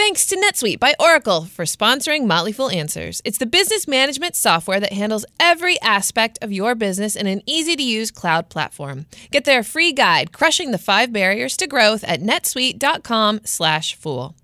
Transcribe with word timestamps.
Thanks 0.00 0.24
to 0.28 0.36
NetSuite 0.36 0.80
by 0.80 0.94
Oracle 0.98 1.44
for 1.44 1.66
sponsoring 1.66 2.24
Motley 2.24 2.52
Fool 2.52 2.70
Answers. 2.70 3.20
It's 3.22 3.36
the 3.36 3.44
business 3.44 3.86
management 3.86 4.34
software 4.34 4.80
that 4.80 4.94
handles 4.94 5.26
every 5.38 5.78
aspect 5.82 6.38
of 6.40 6.50
your 6.50 6.74
business 6.74 7.14
in 7.14 7.26
an 7.26 7.42
easy 7.44 7.76
to 7.76 7.82
use 7.82 8.10
cloud 8.10 8.48
platform. 8.48 9.04
Get 9.30 9.44
their 9.44 9.62
free 9.62 9.92
guide, 9.92 10.32
Crushing 10.32 10.70
the 10.70 10.78
Five 10.78 11.12
Barriers 11.12 11.54
to 11.58 11.66
Growth, 11.66 12.02
at 12.04 12.22
netsuite.com/slash 12.22 13.94
fool. 13.94 14.34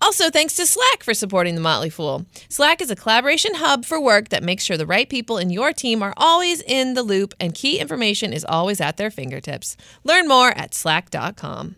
Also, 0.00 0.30
thanks 0.30 0.56
to 0.56 0.64
Slack 0.64 1.02
for 1.02 1.12
supporting 1.12 1.54
the 1.54 1.60
Motley 1.60 1.90
Fool. 1.90 2.24
Slack 2.48 2.80
is 2.80 2.90
a 2.90 2.96
collaboration 2.96 3.56
hub 3.56 3.84
for 3.84 4.00
work 4.00 4.30
that 4.30 4.42
makes 4.42 4.64
sure 4.64 4.78
the 4.78 4.86
right 4.86 5.10
people 5.10 5.36
in 5.36 5.50
your 5.50 5.74
team 5.74 6.02
are 6.02 6.14
always 6.16 6.62
in 6.62 6.94
the 6.94 7.02
loop 7.02 7.34
and 7.38 7.54
key 7.54 7.78
information 7.78 8.32
is 8.32 8.46
always 8.48 8.80
at 8.80 8.96
their 8.96 9.10
fingertips. 9.10 9.76
Learn 10.02 10.26
more 10.26 10.48
at 10.48 10.72
slack.com. 10.72 11.76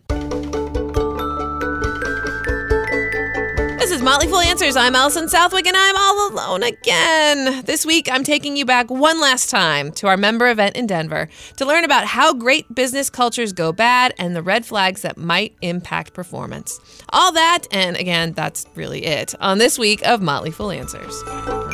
Motley 4.09 4.27
Fool 4.27 4.39
Answers. 4.39 4.75
I'm 4.75 4.95
Allison 4.95 5.29
Southwick, 5.29 5.67
and 5.67 5.77
I'm 5.77 5.95
all 5.95 6.31
alone 6.31 6.63
again. 6.63 7.63
This 7.65 7.85
week, 7.85 8.09
I'm 8.11 8.23
taking 8.23 8.57
you 8.57 8.65
back 8.65 8.89
one 8.89 9.21
last 9.21 9.51
time 9.51 9.91
to 9.91 10.07
our 10.07 10.17
member 10.17 10.49
event 10.49 10.75
in 10.75 10.87
Denver 10.87 11.29
to 11.57 11.65
learn 11.65 11.83
about 11.83 12.07
how 12.07 12.33
great 12.33 12.73
business 12.73 13.11
cultures 13.11 13.53
go 13.53 13.71
bad 13.71 14.15
and 14.17 14.35
the 14.35 14.41
red 14.41 14.65
flags 14.65 15.03
that 15.03 15.19
might 15.19 15.55
impact 15.61 16.13
performance. 16.13 16.79
All 17.09 17.31
that, 17.33 17.67
and 17.71 17.95
again, 17.97 18.33
that's 18.33 18.65
really 18.73 19.05
it 19.05 19.35
on 19.39 19.59
this 19.59 19.77
week 19.77 20.01
of 20.07 20.23
Motley 20.23 20.49
Fool 20.49 20.71
Answers. 20.71 21.68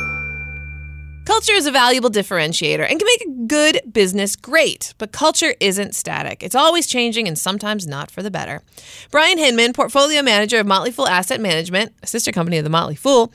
Culture 1.26 1.54
is 1.54 1.66
a 1.66 1.72
valuable 1.72 2.08
differentiator 2.08 2.88
and 2.88 3.00
can 3.00 3.06
make 3.06 3.20
a 3.22 3.46
good 3.48 3.92
business 3.92 4.36
great, 4.36 4.94
but 4.96 5.10
culture 5.10 5.56
isn't 5.58 5.96
static. 5.96 6.40
It's 6.40 6.54
always 6.54 6.86
changing 6.86 7.26
and 7.26 7.36
sometimes 7.36 7.84
not 7.84 8.12
for 8.12 8.22
the 8.22 8.30
better. 8.30 8.62
Brian 9.10 9.36
Hinman, 9.36 9.72
portfolio 9.72 10.22
manager 10.22 10.60
of 10.60 10.68
Motley 10.68 10.92
Fool 10.92 11.08
Asset 11.08 11.40
Management, 11.40 11.92
a 12.00 12.06
sister 12.06 12.30
company 12.30 12.58
of 12.58 12.64
the 12.64 12.70
Motley 12.70 12.94
Fool, 12.94 13.32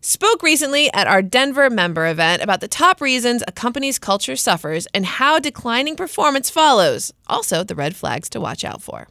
spoke 0.00 0.42
recently 0.42 0.90
at 0.94 1.06
our 1.06 1.20
Denver 1.20 1.68
member 1.68 2.06
event 2.06 2.42
about 2.42 2.62
the 2.62 2.68
top 2.68 3.02
reasons 3.02 3.44
a 3.46 3.52
company's 3.52 3.98
culture 3.98 4.34
suffers 4.34 4.86
and 4.94 5.04
how 5.04 5.38
declining 5.38 5.96
performance 5.96 6.48
follows. 6.48 7.12
Also, 7.26 7.62
the 7.62 7.74
red 7.74 7.94
flags 7.94 8.30
to 8.30 8.40
watch 8.40 8.64
out 8.64 8.80
for. 8.80 9.08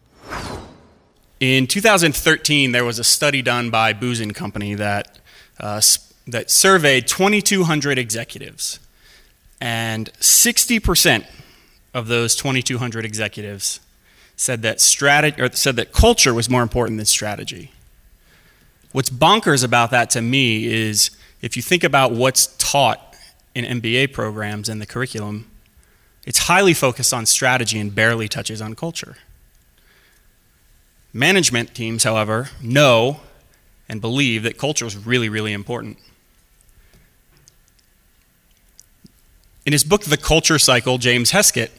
In 1.39 1.67
2013, 1.67 2.71
there 2.71 2.83
was 2.83 2.97
a 2.97 3.03
study 3.03 3.43
done 3.43 3.69
by 3.69 3.93
Booz 3.93 4.19
and 4.19 4.33
Company 4.33 4.73
that 4.73 5.19
uh, 5.59 5.79
that 6.31 6.49
surveyed 6.49 7.07
2,200 7.07 7.97
executives, 7.97 8.79
and 9.59 10.11
60% 10.13 11.25
of 11.93 12.07
those 12.07 12.35
2,200 12.35 13.05
executives 13.05 13.79
said 14.35 14.61
that 14.61 14.79
strategy 14.79 15.41
or 15.41 15.51
said 15.51 15.75
that 15.75 15.91
culture 15.91 16.33
was 16.33 16.49
more 16.49 16.61
important 16.61 16.97
than 16.97 17.05
strategy. 17.05 17.71
What's 18.91 19.09
bonkers 19.09 19.63
about 19.63 19.91
that 19.91 20.09
to 20.11 20.21
me 20.21 20.65
is 20.65 21.11
if 21.41 21.55
you 21.55 21.61
think 21.61 21.83
about 21.83 22.11
what's 22.11 22.47
taught 22.57 23.15
in 23.53 23.65
MBA 23.65 24.13
programs 24.13 24.69
and 24.69 24.81
the 24.81 24.85
curriculum, 24.85 25.49
it's 26.25 26.39
highly 26.39 26.73
focused 26.73 27.13
on 27.13 27.25
strategy 27.25 27.79
and 27.79 27.93
barely 27.93 28.27
touches 28.27 28.61
on 28.61 28.75
culture. 28.75 29.17
Management 31.11 31.73
teams, 31.73 32.03
however, 32.03 32.49
know 32.61 33.21
and 33.87 33.99
believe 33.99 34.43
that 34.43 34.57
culture 34.57 34.85
is 34.85 34.95
really, 34.95 35.27
really 35.27 35.53
important. 35.53 35.97
In 39.65 39.73
his 39.73 39.83
book, 39.83 40.03
The 40.03 40.17
Culture 40.17 40.57
Cycle, 40.57 40.97
James 40.97 41.31
Heskett 41.31 41.69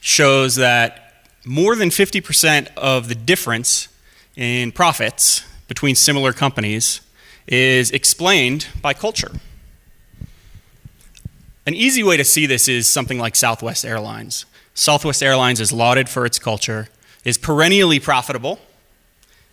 shows 0.00 0.56
that 0.56 1.26
more 1.44 1.76
than 1.76 1.88
50% 1.90 2.68
of 2.76 3.08
the 3.08 3.14
difference 3.14 3.88
in 4.36 4.72
profits 4.72 5.44
between 5.68 5.94
similar 5.94 6.32
companies 6.32 7.00
is 7.46 7.90
explained 7.90 8.66
by 8.82 8.94
culture. 8.94 9.30
An 11.66 11.74
easy 11.74 12.02
way 12.02 12.16
to 12.16 12.24
see 12.24 12.46
this 12.46 12.68
is 12.68 12.88
something 12.88 13.18
like 13.18 13.36
Southwest 13.36 13.84
Airlines. 13.84 14.44
Southwest 14.74 15.22
Airlines 15.22 15.60
is 15.60 15.72
lauded 15.72 16.08
for 16.08 16.26
its 16.26 16.38
culture, 16.38 16.88
is 17.24 17.38
perennially 17.38 18.00
profitable, 18.00 18.58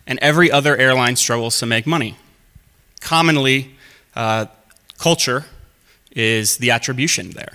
and 0.06 0.18
every 0.20 0.50
other 0.50 0.76
airline 0.76 1.16
struggles 1.16 1.58
to 1.58 1.66
make 1.66 1.86
money. 1.86 2.16
Commonly, 3.00 3.76
uh, 4.16 4.46
culture 4.98 5.44
is 6.10 6.56
the 6.56 6.70
attribution 6.70 7.30
there. 7.30 7.52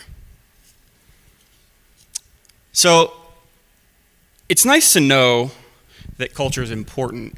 So 2.73 3.13
it's 4.49 4.65
nice 4.65 4.93
to 4.93 4.99
know 4.99 5.51
that 6.17 6.33
culture 6.33 6.63
is 6.63 6.71
important, 6.71 7.37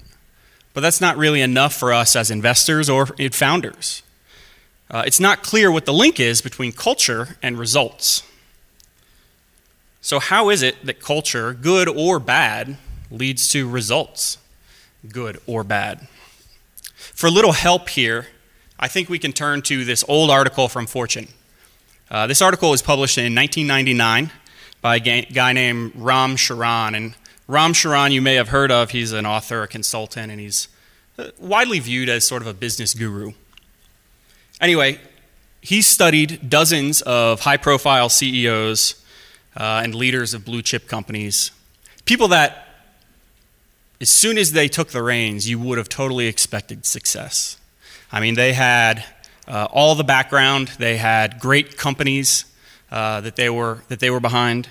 but 0.73 0.79
that's 0.79 1.01
not 1.01 1.17
really 1.17 1.41
enough 1.41 1.73
for 1.73 1.93
us 1.93 2.15
as 2.15 2.31
investors 2.31 2.89
or 2.89 3.07
founders. 3.31 4.01
Uh, 4.89 5.03
it's 5.05 5.19
not 5.19 5.43
clear 5.43 5.69
what 5.69 5.85
the 5.85 5.93
link 5.93 6.19
is 6.19 6.41
between 6.41 6.71
culture 6.71 7.37
and 7.43 7.59
results. 7.59 8.23
So, 9.99 10.19
how 10.19 10.49
is 10.49 10.61
it 10.61 10.85
that 10.85 11.01
culture, 11.01 11.53
good 11.53 11.89
or 11.89 12.19
bad, 12.19 12.77
leads 13.11 13.49
to 13.49 13.67
results, 13.67 14.37
good 15.11 15.39
or 15.47 15.63
bad? 15.63 16.07
For 16.95 17.27
a 17.27 17.31
little 17.31 17.53
help 17.53 17.89
here, 17.89 18.27
I 18.79 18.87
think 18.87 19.09
we 19.09 19.19
can 19.19 19.33
turn 19.33 19.63
to 19.63 19.83
this 19.83 20.05
old 20.07 20.29
article 20.29 20.69
from 20.69 20.85
Fortune. 20.85 21.27
Uh, 22.09 22.27
this 22.27 22.41
article 22.41 22.69
was 22.69 22.81
published 22.81 23.17
in 23.17 23.35
1999 23.35 24.31
by 24.85 24.97
a 24.97 24.99
guy 24.99 25.51
named 25.51 25.93
Ram 25.95 26.35
Charan. 26.35 26.93
And 26.93 27.15
Ram 27.47 27.73
Charan, 27.73 28.11
you 28.11 28.21
may 28.21 28.35
have 28.35 28.49
heard 28.49 28.71
of. 28.71 28.91
He's 28.91 29.13
an 29.13 29.25
author, 29.25 29.63
a 29.63 29.67
consultant, 29.67 30.31
and 30.31 30.39
he's 30.39 30.67
uh, 31.17 31.31
widely 31.39 31.79
viewed 31.79 32.07
as 32.07 32.27
sort 32.27 32.43
of 32.43 32.47
a 32.47 32.53
business 32.53 32.93
guru. 32.93 33.31
Anyway, 34.61 34.99
he 35.59 35.81
studied 35.81 36.51
dozens 36.51 37.01
of 37.01 37.39
high 37.39 37.57
profile 37.57 38.09
CEOs 38.09 39.03
uh, 39.57 39.81
and 39.83 39.95
leaders 39.95 40.35
of 40.35 40.45
blue 40.45 40.61
chip 40.61 40.87
companies, 40.87 41.49
people 42.05 42.27
that, 42.27 42.67
as 43.99 44.11
soon 44.11 44.37
as 44.37 44.51
they 44.51 44.67
took 44.67 44.89
the 44.89 45.01
reins, 45.01 45.49
you 45.49 45.57
would 45.57 45.79
have 45.79 45.89
totally 45.89 46.27
expected 46.27 46.85
success. 46.85 47.57
I 48.11 48.19
mean, 48.19 48.35
they 48.35 48.53
had 48.53 49.03
uh, 49.47 49.67
all 49.71 49.95
the 49.95 50.03
background, 50.03 50.67
they 50.77 50.97
had 50.97 51.39
great 51.39 51.75
companies 51.75 52.45
uh, 52.91 53.21
that, 53.21 53.35
they 53.35 53.49
were, 53.49 53.79
that 53.87 53.99
they 53.99 54.11
were 54.11 54.19
behind, 54.19 54.69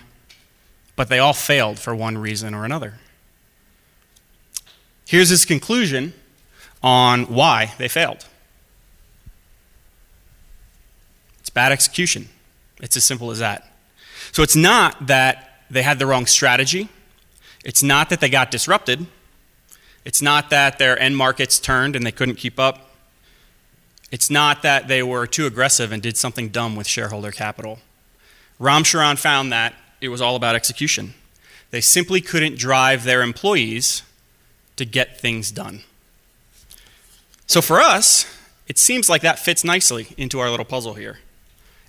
but 0.97 1.09
they 1.09 1.19
all 1.19 1.33
failed 1.33 1.79
for 1.79 1.95
one 1.95 2.19
reason 2.19 2.55
or 2.55 2.65
another. 2.65 2.95
Here's 5.07 5.29
his 5.29 5.45
conclusion 5.45 6.15
on 6.83 7.25
why 7.25 7.75
they 7.79 7.89
failed 7.89 8.27
it's 11.41 11.51
bad 11.51 11.73
execution. 11.73 12.29
It's 12.81 12.97
as 12.97 13.05
simple 13.05 13.31
as 13.31 13.39
that. 13.39 13.71
So 14.33 14.43
it's 14.43 14.57
not 14.57 15.07
that 15.07 15.61
they 15.71 15.83
had 15.83 15.99
the 15.99 16.07
wrong 16.07 16.27
strategy, 16.27 16.89
it's 17.65 17.83
not 17.83 18.11
that 18.11 18.21
they 18.21 18.29
got 18.29 18.51
disrupted, 18.51 19.07
it's 20.05 20.21
not 20.21 20.51
that 20.51 20.79
their 20.79 20.99
end 20.99 21.17
markets 21.17 21.59
turned 21.59 21.97
and 21.97 22.07
they 22.07 22.13
couldn't 22.13 22.37
keep 22.37 22.59
up. 22.59 22.91
It's 24.11 24.31
not 24.31 24.63
that 24.63 24.87
they 24.87 25.03
were 25.03 25.27
too 25.27 25.47
aggressive 25.47 25.91
and 25.91 26.03
did 26.03 26.17
something 26.17 26.51
dumb 26.51 26.77
with 26.77 26.87
shareholder 26.87 27.33
capital. 27.33 27.79
Ram 28.59 28.85
Charan 28.85 29.17
found 29.17 29.53
that 29.53 29.75
it 30.05 30.09
was 30.09 30.21
all 30.21 30.37
about 30.37 30.55
execution. 30.55 31.15
They 31.71 31.81
simply 31.81 32.21
couldn't 32.21 32.59
drive 32.59 33.05
their 33.05 33.23
employees 33.23 34.03
to 34.77 34.85
get 34.85 35.21
things 35.21 35.51
done. 35.51 35.81
So 37.47 37.61
for 37.61 37.81
us, 37.81 38.27
it 38.69 38.79
seems 38.79 39.09
like 39.09 39.23
that 39.23 39.39
fits 39.39 39.65
nicely 39.65 40.09
into 40.17 40.41
our 40.41 40.51
little 40.51 40.65
puzzle 40.65 40.95
here. 40.95 41.19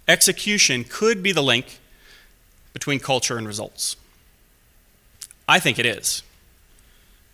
Execution 0.07 0.83
could 0.83 1.23
be 1.23 1.31
the 1.31 1.43
link 1.43 1.79
between 2.73 2.99
culture 2.99 3.37
and 3.37 3.47
results. 3.47 3.95
I 5.47 5.59
think 5.59 5.79
it 5.79 5.85
is. 5.85 6.23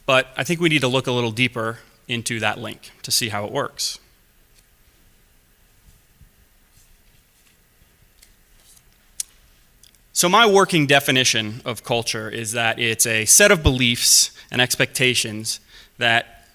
But 0.06 0.28
I 0.36 0.44
think 0.44 0.60
we 0.60 0.70
need 0.70 0.82
to 0.82 0.88
look 0.88 1.08
a 1.08 1.12
little 1.12 1.32
deeper 1.32 1.80
into 2.08 2.40
that 2.40 2.60
link 2.60 2.92
to 3.04 3.12
see 3.12 3.30
how 3.30 3.46
it 3.46 3.52
works. 3.52 4.00
So, 10.14 10.28
my 10.28 10.46
working 10.46 10.88
definition 10.88 11.62
of 11.64 11.86
culture 11.86 12.30
is 12.30 12.52
that 12.52 12.80
it's 12.80 13.06
a 13.06 13.24
set 13.26 13.50
of 13.50 13.64
beliefs 13.64 14.32
and 14.52 14.62
expectations 14.62 15.62
that 16.00 16.48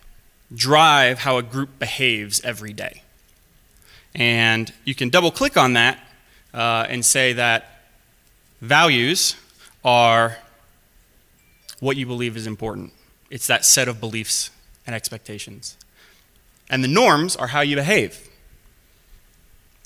drive 0.55 1.21
how 1.21 1.39
a 1.39 1.43
group 1.43 1.79
behaves 1.79 2.41
every 2.45 2.75
day. 2.75 3.03
And 4.15 4.73
you 4.85 4.95
can 4.95 5.09
double 5.09 5.31
click 5.31 5.57
on 5.57 5.73
that 5.73 5.99
uh, 6.53 6.87
and 6.89 7.05
say 7.05 7.33
that 7.33 7.83
values 8.61 9.37
are 9.83 10.37
what 11.81 11.97
you 11.97 12.05
believe 12.05 12.37
is 12.37 12.47
important. 12.47 12.93
It's 13.31 13.47
that 13.47 13.65
set 13.65 13.89
of 13.89 14.01
beliefs 14.01 14.51
and 14.87 14.95
expectations. 14.95 15.79
And 16.69 16.85
the 16.85 16.89
norms 16.89 17.37
are 17.37 17.49
how 17.49 17.63
you 17.63 17.77
behave. 17.77 18.29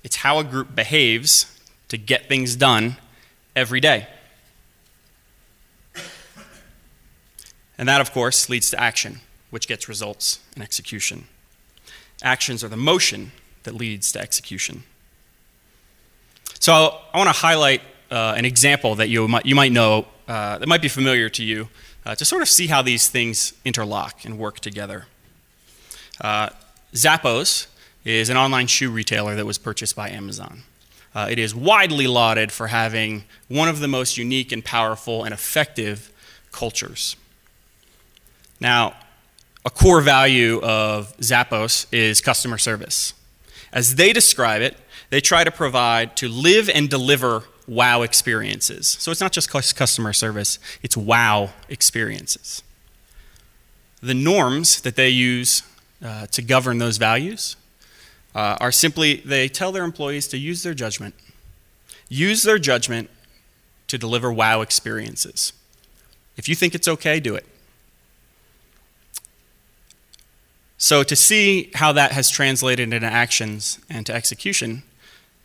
It's 0.02 0.17
how 0.17 0.38
a 0.38 0.44
group 0.44 0.75
behaves 0.75 1.56
to 1.88 1.99
get 1.99 2.28
things 2.28 2.56
done 2.56 2.96
every 3.55 3.81
day. 3.81 4.06
And 7.79 7.88
that, 7.88 8.00
of 8.00 8.12
course, 8.12 8.49
leads 8.49 8.70
to 8.70 8.81
action. 8.81 9.20
which 9.50 9.67
gets 9.67 9.88
results 9.88 10.41
and 10.55 10.62
execution. 10.62 11.26
Actions 12.23 12.62
are 12.64 12.69
the 12.69 12.76
motion 12.76 13.32
that 13.64 13.75
leads 13.75 14.12
to 14.12 14.20
execution. 14.20 14.85
So 16.58 16.99
I 17.12 17.19
want 17.19 17.29
to 17.29 17.41
highlight 17.41 17.82
uh, 18.11 18.35
an 18.37 18.44
example 18.44 18.94
that 18.97 19.08
you 19.08 19.26
might, 19.29 19.47
you 19.47 19.55
might 19.55 19.73
know 19.73 20.06
uh, 20.29 20.58
that 20.58 20.69
might 20.69 20.82
be 20.82 20.88
familiar 20.88 21.29
to 21.31 21.44
you 21.44 21.69
uh, 22.06 22.14
to 22.14 22.25
sort 22.25 22.43
of 22.43 22.49
see 22.49 22.69
how 22.69 22.82
these 22.82 23.08
things 23.08 23.55
interlock 23.64 24.25
and 24.25 24.38
work 24.38 24.61
together. 24.61 25.06
Uh, 26.20 26.50
Zappos 26.94 27.67
is 28.05 28.29
an 28.31 28.37
online 28.37 28.67
shoe 28.67 28.91
retailer 28.91 29.35
that 29.35 29.46
was 29.46 29.58
purchased 29.58 29.96
by 29.96 30.11
Amazon. 30.11 30.62
Uh, 31.14 31.26
it 31.28 31.38
is 31.38 31.54
widely 31.54 32.06
lauded 32.06 32.52
for 32.52 32.68
having 32.68 33.24
one 33.48 33.68
of 33.68 33.80
the 33.80 33.88
most 33.88 34.16
unique 34.16 34.52
and 34.52 34.64
powerful 34.64 35.24
and 35.24 35.34
effective 35.34 36.12
cultures. 36.52 37.16
Now, 38.60 38.94
a 39.64 39.70
core 39.70 40.00
value 40.00 40.60
of 40.62 41.16
Zappos 41.18 41.86
is 41.92 42.20
customer 42.20 42.58
service. 42.58 43.12
As 43.72 43.96
they 43.96 44.12
describe 44.12 44.62
it, 44.62 44.76
they 45.10 45.20
try 45.20 45.44
to 45.44 45.50
provide 45.50 46.16
to 46.18 46.28
live 46.28 46.70
and 46.70 46.88
deliver 46.88 47.44
wow 47.66 48.02
experiences. 48.02 48.86
So 48.86 49.10
it's 49.10 49.20
not 49.20 49.32
just 49.32 49.50
customer 49.50 50.12
service, 50.12 50.58
it's 50.82 50.96
wow 50.96 51.50
experiences. 51.68 52.62
The 54.02 54.14
norms 54.14 54.80
that 54.82 54.96
they 54.96 55.10
use 55.10 55.62
uh, 56.02 56.26
to 56.28 56.42
govern 56.42 56.78
those 56.78 56.96
values 56.96 57.56
uh, 58.35 58.56
are 58.61 58.73
simply 58.73 59.17
they 59.17 59.49
tell 59.49 59.73
their 59.73 59.85
employees 59.85 60.29
to 60.29 60.38
use 60.38 60.62
their 60.62 60.75
judgment. 60.75 61.15
Use 62.09 62.43
their 62.43 62.59
judgment 62.59 63.11
to 63.87 63.99
deliver 63.99 64.32
wow 64.32 64.61
experiences. 64.61 65.53
If 66.37 66.49
you 66.49 66.55
think 66.55 66.75
it's 66.75 66.88
okay, 66.88 67.21
do 67.21 67.35
it. 67.35 67.44
So, 70.79 71.03
to 71.03 71.15
see 71.15 71.71
how 71.75 71.93
that 71.93 72.12
has 72.12 72.31
translated 72.31 72.93
into 72.94 73.06
actions 73.06 73.79
and 73.91 74.06
to 74.06 74.15
execution, 74.15 74.82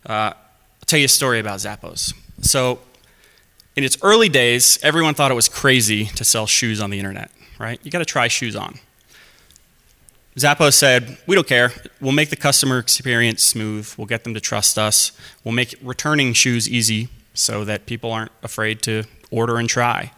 uh, 0.08 0.32
I'll 0.32 0.34
tell 0.86 0.98
you 0.98 1.04
a 1.04 1.08
story 1.08 1.38
about 1.38 1.58
Zappos. 1.58 2.14
So, 2.40 2.78
in 3.76 3.84
its 3.84 3.98
early 4.02 4.30
days, 4.30 4.78
everyone 4.82 5.12
thought 5.12 5.30
it 5.30 5.34
was 5.34 5.50
crazy 5.50 6.06
to 6.06 6.24
sell 6.24 6.46
shoes 6.46 6.80
on 6.80 6.88
the 6.88 6.98
internet, 6.98 7.30
right? 7.58 7.78
You 7.82 7.90
got 7.90 7.98
to 7.98 8.06
try 8.06 8.28
shoes 8.28 8.56
on. 8.56 8.78
Zappos 10.36 10.74
said, 10.74 11.16
We 11.26 11.34
don't 11.34 11.46
care. 11.46 11.72
We'll 12.00 12.12
make 12.12 12.28
the 12.30 12.36
customer 12.36 12.78
experience 12.78 13.42
smooth. 13.42 13.92
We'll 13.96 14.06
get 14.06 14.24
them 14.24 14.34
to 14.34 14.40
trust 14.40 14.78
us. 14.78 15.12
We'll 15.44 15.54
make 15.54 15.74
returning 15.82 16.34
shoes 16.34 16.68
easy 16.68 17.08
so 17.32 17.64
that 17.64 17.86
people 17.86 18.12
aren't 18.12 18.32
afraid 18.42 18.82
to 18.82 19.04
order 19.30 19.58
and 19.58 19.68
try. 19.68 20.12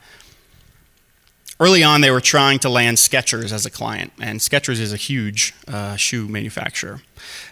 Early 1.61 1.83
on, 1.83 2.01
they 2.01 2.11
were 2.11 2.21
trying 2.21 2.61
to 2.61 2.69
land 2.69 2.99
Skechers 2.99 3.53
as 3.53 3.67
a 3.67 3.71
client, 3.71 4.13
and 4.21 4.39
Skechers 4.39 4.79
is 4.81 4.93
a 4.93 4.97
huge 4.97 5.55
uh, 5.67 5.97
shoe 5.97 6.29
manufacturer. 6.29 7.01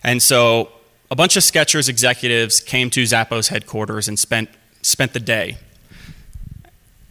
And 0.04 0.22
so 0.22 0.70
a 1.10 1.16
bunch 1.16 1.36
of 1.36 1.42
Skechers 1.42 1.88
executives 1.88 2.60
came 2.60 2.88
to 2.90 3.02
Zappos 3.02 3.48
headquarters 3.48 4.06
and 4.06 4.16
spent, 4.16 4.48
spent 4.82 5.12
the 5.12 5.20
day 5.20 5.58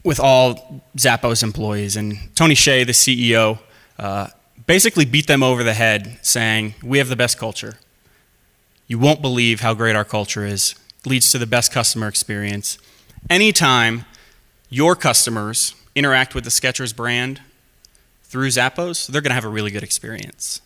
with 0.06 0.22
all 0.22 0.84
Zappos 0.98 1.44
employees. 1.44 1.98
And 1.98 2.18
Tony 2.34 2.56
Hsieh, 2.56 2.86
the 2.86 2.94
CEO, 2.94 3.60
uh, 4.00 4.28
basically 4.68 5.06
beat 5.06 5.28
them 5.28 5.44
over 5.44 5.64
the 5.64 5.74
head, 5.74 6.20
saying, 6.22 6.76
We 6.84 6.98
have 6.98 7.10
the 7.10 7.16
best 7.16 7.38
culture. 7.38 7.78
You 8.88 9.00
won't 9.00 9.22
believe 9.22 9.62
how 9.62 9.74
great 9.74 9.96
our 9.96 10.06
culture 10.06 10.46
is. 10.46 10.76
It 11.04 11.10
leads 11.10 11.32
to 11.32 11.38
the 11.38 11.48
best 11.48 11.72
customer 11.72 12.08
experience. 12.08 12.78
Anytime 13.30 14.06
your 14.70 14.96
customers 14.96 15.74
interact 15.96 16.36
with 16.36 16.44
the 16.44 16.50
Skechers 16.50 16.96
brand 16.96 17.42
through 18.24 18.50
Zappos, 18.50 19.08
they're 19.08 19.22
going 19.22 19.32
to 19.32 19.36
have 19.36 19.46
a 19.46 19.50
really 19.50 19.72
good 19.72 19.84
experience. 19.84 20.62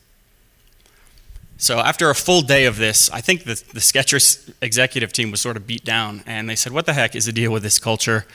So 1.58 1.80
after 1.80 2.10
a 2.10 2.16
full 2.16 2.42
day 2.42 2.66
of 2.66 2.78
this, 2.78 3.10
I 3.12 3.20
think 3.22 3.44
the, 3.44 3.62
the 3.74 3.82
Skechers 3.82 4.54
executive 4.62 5.12
team 5.12 5.30
was 5.30 5.42
sort 5.42 5.58
of 5.58 5.68
beat 5.68 5.84
down, 5.84 6.24
and 6.26 6.50
they 6.50 6.56
said, 6.56 6.72
"What 6.72 6.86
the 6.86 6.94
heck 6.94 7.16
is 7.16 7.26
the 7.26 7.34
deal 7.34 7.52
with 7.52 7.64
this 7.64 7.80
culture? 7.80 8.26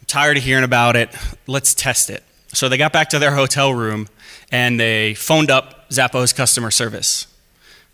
I'm 0.00 0.06
tired 0.06 0.36
of 0.36 0.44
hearing 0.44 0.62
about 0.62 0.94
it. 0.94 1.10
Let's 1.48 1.74
test 1.74 2.08
it." 2.08 2.22
So 2.52 2.68
they 2.68 2.76
got 2.76 2.92
back 2.92 3.08
to 3.10 3.18
their 3.18 3.34
hotel 3.34 3.72
room 3.72 4.08
and 4.50 4.78
they 4.78 5.14
phoned 5.14 5.50
up 5.50 5.88
Zappos 5.90 6.34
customer 6.34 6.70
service. 6.70 7.26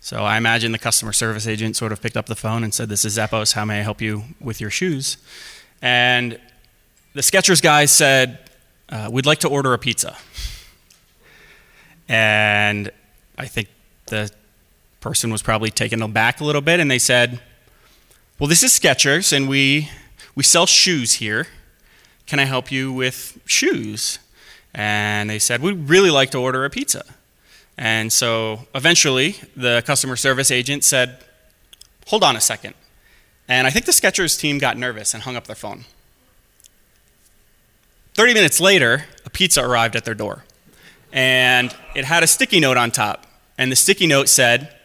So 0.01 0.23
I 0.23 0.37
imagine 0.37 0.71
the 0.71 0.79
customer 0.79 1.13
service 1.13 1.47
agent 1.47 1.75
sort 1.75 1.91
of 1.91 2.01
picked 2.01 2.17
up 2.17 2.27
the 2.27 2.35
phone 2.35 2.63
and 2.63 2.73
said, 2.73 2.89
"This 2.89 3.03
is 3.03 3.17
Zappos. 3.17 3.53
How 3.53 3.65
may 3.65 3.79
I 3.79 3.83
help 3.83 4.01
you 4.01 4.23
with 4.39 4.61
your 4.61 4.69
shoes?" 4.69 5.17
And 5.81 6.39
the 7.13 7.21
Skechers 7.21 7.61
guy 7.61 7.85
said, 7.85 8.39
uh, 8.89 9.09
We'd 9.11 9.25
like 9.25 9.39
to 9.39 9.49
order 9.49 9.73
a 9.73 9.77
pizza. 9.77 10.15
And 12.07 12.91
I 13.37 13.45
think 13.45 13.69
the 14.07 14.31
person 14.99 15.31
was 15.31 15.41
probably 15.41 15.69
taken 15.69 16.01
aback 16.01 16.41
a 16.41 16.43
little 16.43 16.61
bit, 16.61 16.79
and 16.79 16.89
they 16.89 16.99
said, 16.99 17.41
Well, 18.39 18.47
this 18.47 18.63
is 18.63 18.71
Skechers, 18.71 19.35
and 19.35 19.47
we, 19.47 19.89
we 20.35 20.43
sell 20.43 20.65
shoes 20.65 21.13
here. 21.13 21.47
Can 22.25 22.39
I 22.39 22.45
help 22.45 22.71
you 22.71 22.91
with 22.91 23.39
shoes? 23.45 24.19
And 24.73 25.29
they 25.29 25.39
said, 25.39 25.61
We'd 25.61 25.89
really 25.89 26.09
like 26.09 26.31
to 26.31 26.37
order 26.37 26.65
a 26.65 26.69
pizza. 26.69 27.03
And 27.77 28.11
so 28.11 28.67
eventually, 28.75 29.37
the 29.55 29.83
customer 29.85 30.15
service 30.15 30.51
agent 30.51 30.83
said, 30.83 31.23
Hold 32.07 32.23
on 32.23 32.35
a 32.35 32.41
second. 32.41 32.73
And 33.47 33.65
I 33.65 33.69
think 33.69 33.85
the 33.85 33.91
Skechers 33.91 34.39
team 34.39 34.59
got 34.59 34.77
nervous 34.77 35.13
and 35.13 35.23
hung 35.23 35.35
up 35.35 35.47
their 35.47 35.55
phone. 35.55 35.85
30 38.13 38.33
minutes 38.33 38.59
later, 38.59 39.05
a 39.25 39.29
pizza 39.29 39.63
arrived 39.63 39.95
at 39.95 40.05
their 40.05 40.13
door. 40.13 40.43
And 41.13 41.75
it 41.95 42.05
had 42.05 42.21
a 42.21 42.27
sticky 42.27 42.59
note 42.59 42.77
on 42.77 42.91
top. 42.91 43.25
And 43.57 43.71
the 43.71 43.75
sticky 43.75 44.07
note 44.07 44.29
said, 44.29 44.75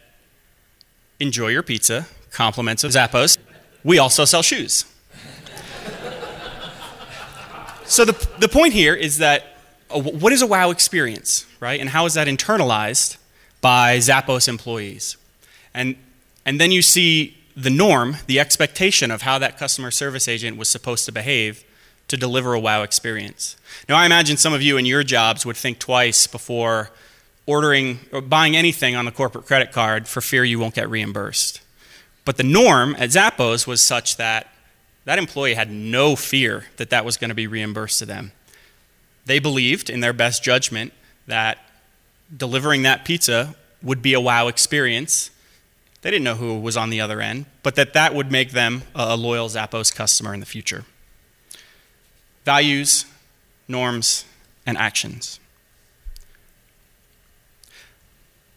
Enjoy 1.19 1.47
your 1.49 1.63
pizza, 1.63 2.07
compliments 2.31 2.83
of 2.83 2.91
Zappos. 2.91 3.37
We 3.83 3.99
also 3.99 4.25
sell 4.25 4.41
shoes. 4.41 4.85
so 7.85 8.03
the, 8.05 8.27
the 8.39 8.49
point 8.49 8.73
here 8.73 8.95
is 8.95 9.19
that 9.19 9.54
what 9.89 10.33
is 10.33 10.41
a 10.41 10.47
wow 10.47 10.71
experience, 10.71 11.45
right? 11.59 11.79
And 11.79 11.89
how 11.89 12.05
is 12.05 12.15
that 12.15 12.27
internalized 12.27 13.17
by 13.61 13.97
Zappos 13.97 14.47
employees? 14.47 15.17
And, 15.73 15.95
and 16.45 16.59
then 16.59 16.71
you 16.71 16.81
see 16.81 17.37
the 17.55 17.69
norm, 17.69 18.17
the 18.27 18.39
expectation 18.39 19.11
of 19.11 19.21
how 19.21 19.39
that 19.39 19.57
customer 19.57 19.91
service 19.91 20.27
agent 20.27 20.57
was 20.57 20.69
supposed 20.69 21.05
to 21.05 21.11
behave 21.11 21.63
to 22.07 22.17
deliver 22.17 22.53
a 22.53 22.59
wow 22.59 22.83
experience. 22.83 23.55
Now, 23.89 23.95
I 23.95 24.05
imagine 24.05 24.37
some 24.37 24.53
of 24.53 24.61
you 24.61 24.77
in 24.77 24.85
your 24.85 25.03
jobs 25.03 25.45
would 25.45 25.57
think 25.57 25.79
twice 25.79 26.27
before 26.27 26.91
ordering 27.45 27.99
or 28.11 28.21
buying 28.21 28.55
anything 28.55 28.95
on 28.95 29.05
the 29.05 29.11
corporate 29.11 29.45
credit 29.45 29.71
card 29.71 30.07
for 30.07 30.21
fear 30.21 30.43
you 30.43 30.59
won't 30.59 30.75
get 30.75 30.89
reimbursed. 30.89 31.61
But 32.25 32.37
the 32.37 32.43
norm 32.43 32.95
at 32.97 33.09
Zappos 33.09 33.67
was 33.67 33.81
such 33.81 34.17
that 34.17 34.47
that 35.05 35.19
employee 35.19 35.53
had 35.53 35.69
no 35.69 36.15
fear 36.15 36.65
that 36.77 36.89
that 36.89 37.05
was 37.05 37.17
going 37.17 37.29
to 37.29 37.35
be 37.35 37.45
reimbursed 37.45 37.99
to 37.99 38.05
them. 38.05 38.31
They 39.25 39.39
believed, 39.39 39.89
in 39.89 39.99
their 39.99 40.13
best 40.13 40.43
judgment, 40.43 40.93
that 41.27 41.57
delivering 42.35 42.83
that 42.83 43.05
pizza 43.05 43.55
would 43.81 44.01
be 44.01 44.13
a 44.13 44.19
wow 44.19 44.47
experience. 44.47 45.31
They 46.01 46.11
didn't 46.11 46.23
know 46.23 46.35
who 46.35 46.59
was 46.59 46.77
on 46.77 46.89
the 46.89 47.01
other 47.01 47.21
end, 47.21 47.45
but 47.63 47.75
that 47.75 47.93
that 47.93 48.13
would 48.13 48.31
make 48.31 48.51
them 48.51 48.83
a 48.93 49.17
loyal 49.17 49.49
Zappos 49.49 49.93
customer 49.93 50.33
in 50.33 50.39
the 50.39 50.45
future 50.45 50.85
values, 52.43 53.05
norms, 53.67 54.23
and 54.67 54.77
actions. 54.77 55.39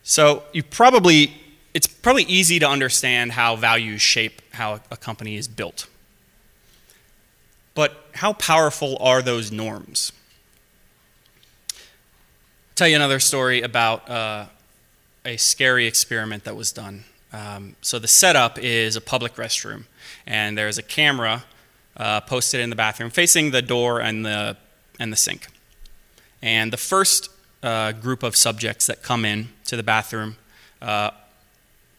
So 0.02 0.42
you 0.52 0.62
probably 0.62 1.34
it's 1.74 1.86
probably 1.86 2.24
easy 2.24 2.58
to 2.58 2.68
understand 2.68 3.32
how 3.32 3.56
values 3.56 4.00
shape 4.00 4.42
how 4.52 4.80
a 4.90 4.96
company 4.96 5.36
is 5.36 5.48
built. 5.48 5.86
But 7.74 8.08
how 8.14 8.32
powerful 8.34 8.96
are 9.00 9.22
those 9.22 9.52
norms? 9.52 10.12
Tell 12.78 12.86
you 12.86 12.94
another 12.94 13.18
story 13.18 13.62
about 13.62 14.08
uh, 14.08 14.46
a 15.24 15.36
scary 15.36 15.88
experiment 15.88 16.44
that 16.44 16.54
was 16.54 16.70
done. 16.70 17.02
Um, 17.32 17.74
so 17.80 17.98
the 17.98 18.06
setup 18.06 18.56
is 18.56 18.94
a 18.94 19.00
public 19.00 19.34
restroom, 19.34 19.86
and 20.28 20.56
there's 20.56 20.78
a 20.78 20.84
camera 20.84 21.42
uh, 21.96 22.20
posted 22.20 22.60
in 22.60 22.70
the 22.70 22.76
bathroom, 22.76 23.10
facing 23.10 23.50
the 23.50 23.62
door 23.62 24.00
and 24.00 24.24
the, 24.24 24.56
and 25.00 25.12
the 25.12 25.16
sink. 25.16 25.48
And 26.40 26.72
the 26.72 26.76
first 26.76 27.30
uh, 27.64 27.90
group 27.90 28.22
of 28.22 28.36
subjects 28.36 28.86
that 28.86 29.02
come 29.02 29.24
in 29.24 29.48
to 29.64 29.76
the 29.76 29.82
bathroom 29.82 30.36
uh, 30.80 31.10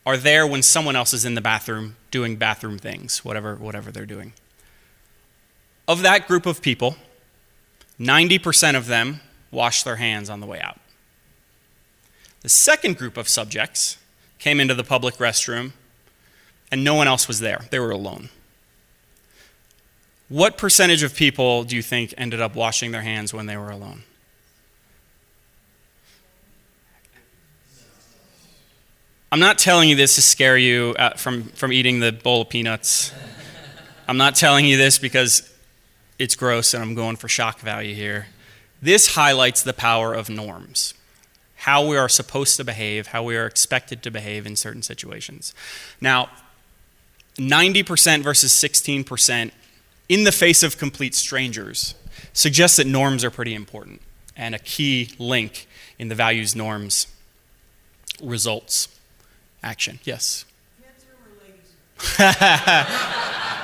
are 0.06 0.16
there 0.16 0.48
when 0.48 0.62
someone 0.62 0.96
else 0.96 1.14
is 1.14 1.26
in 1.26 1.36
the 1.36 1.42
bathroom 1.42 1.98
doing 2.10 2.38
bathroom 2.38 2.78
things, 2.78 3.26
whatever, 3.26 3.56
whatever 3.56 3.92
they're 3.92 4.06
doing. 4.06 4.32
Of 5.90 6.04
that 6.04 6.26
group 6.26 6.46
of 6.46 6.62
people, 6.62 6.96
90% 8.00 8.78
of 8.78 8.88
them 8.88 9.20
wash 9.52 9.84
their 9.84 9.98
hands 9.98 10.30
on 10.30 10.40
the 10.40 10.46
way 10.46 10.60
out. 10.62 10.80
The 12.42 12.50
second 12.50 12.98
group 12.98 13.18
of 13.18 13.28
subjects 13.28 13.98
came 14.38 14.60
into 14.60 14.74
the 14.74 14.84
public 14.84 15.16
restroom, 15.16 15.72
and 16.72 16.84
no 16.84 16.96
one 16.96 17.08
else 17.08 17.28
was 17.28 17.40
there. 17.40 17.66
They 17.70 17.80
were 17.80 17.92
alone. 17.92 18.30
What 20.30 20.58
percentage 20.58 21.04
of 21.04 21.16
people 21.16 21.64
do 21.64 21.76
you 21.76 21.82
think 21.82 22.14
ended 22.18 22.40
up 22.40 22.56
washing 22.56 22.92
their 22.92 23.02
hands 23.02 23.34
when 23.34 23.48
they 23.48 23.58
were 23.58 23.72
alone? 23.72 24.04
I'm 29.32 29.40
not 29.40 29.60
telling 29.60 29.90
you 29.90 29.96
this 29.96 30.16
to 30.16 30.22
scare 30.22 30.58
you 30.58 30.96
uh, 30.98 31.12
from, 31.12 31.44
from 31.50 31.72
eating 31.72 32.00
the 32.00 32.12
bowl 32.12 32.42
of 32.42 32.50
peanuts. 32.50 33.12
I'm 34.08 34.18
not 34.18 34.36
telling 34.36 34.66
you 34.66 34.76
this 34.78 34.98
because 34.98 35.52
it's 36.18 36.36
gross 36.36 36.74
and 36.74 36.82
I'm 36.82 36.96
going 36.96 37.16
for 37.16 37.28
shock 37.28 37.60
value 37.60 37.94
here. 37.94 38.28
This 38.82 39.16
highlights 39.16 39.62
the 39.62 39.74
power 39.74 40.14
of 40.14 40.30
norms, 40.30 40.94
how 41.58 41.86
we 41.86 41.98
are 41.98 42.10
supposed 42.10 42.58
to 42.58 42.64
behave, 42.64 43.08
how 43.08 43.24
we 43.24 43.36
are 43.36 43.46
expected 43.46 44.02
to 44.04 44.12
behave 44.12 44.46
in 44.46 44.56
certain 44.56 44.82
situations. 44.82 45.54
Now, 46.00 46.30
90% 47.38 48.22
versus 48.22 48.52
16% 48.52 49.52
in 50.08 50.24
the 50.24 50.32
face 50.32 50.64
of 50.64 50.78
complete 50.78 51.16
strangers 51.16 51.96
suggests 52.34 52.78
that 52.78 52.88
norms 52.88 53.24
are 53.24 53.32
pretty 53.32 53.54
important 53.54 54.02
and 54.36 54.56
a 54.56 54.60
key 54.60 55.12
link 55.20 55.68
in 55.98 56.08
the 56.08 56.16
values 56.16 56.56
norms 56.56 57.08
results 58.22 58.88
action. 59.62 60.00
Yes. 60.04 60.46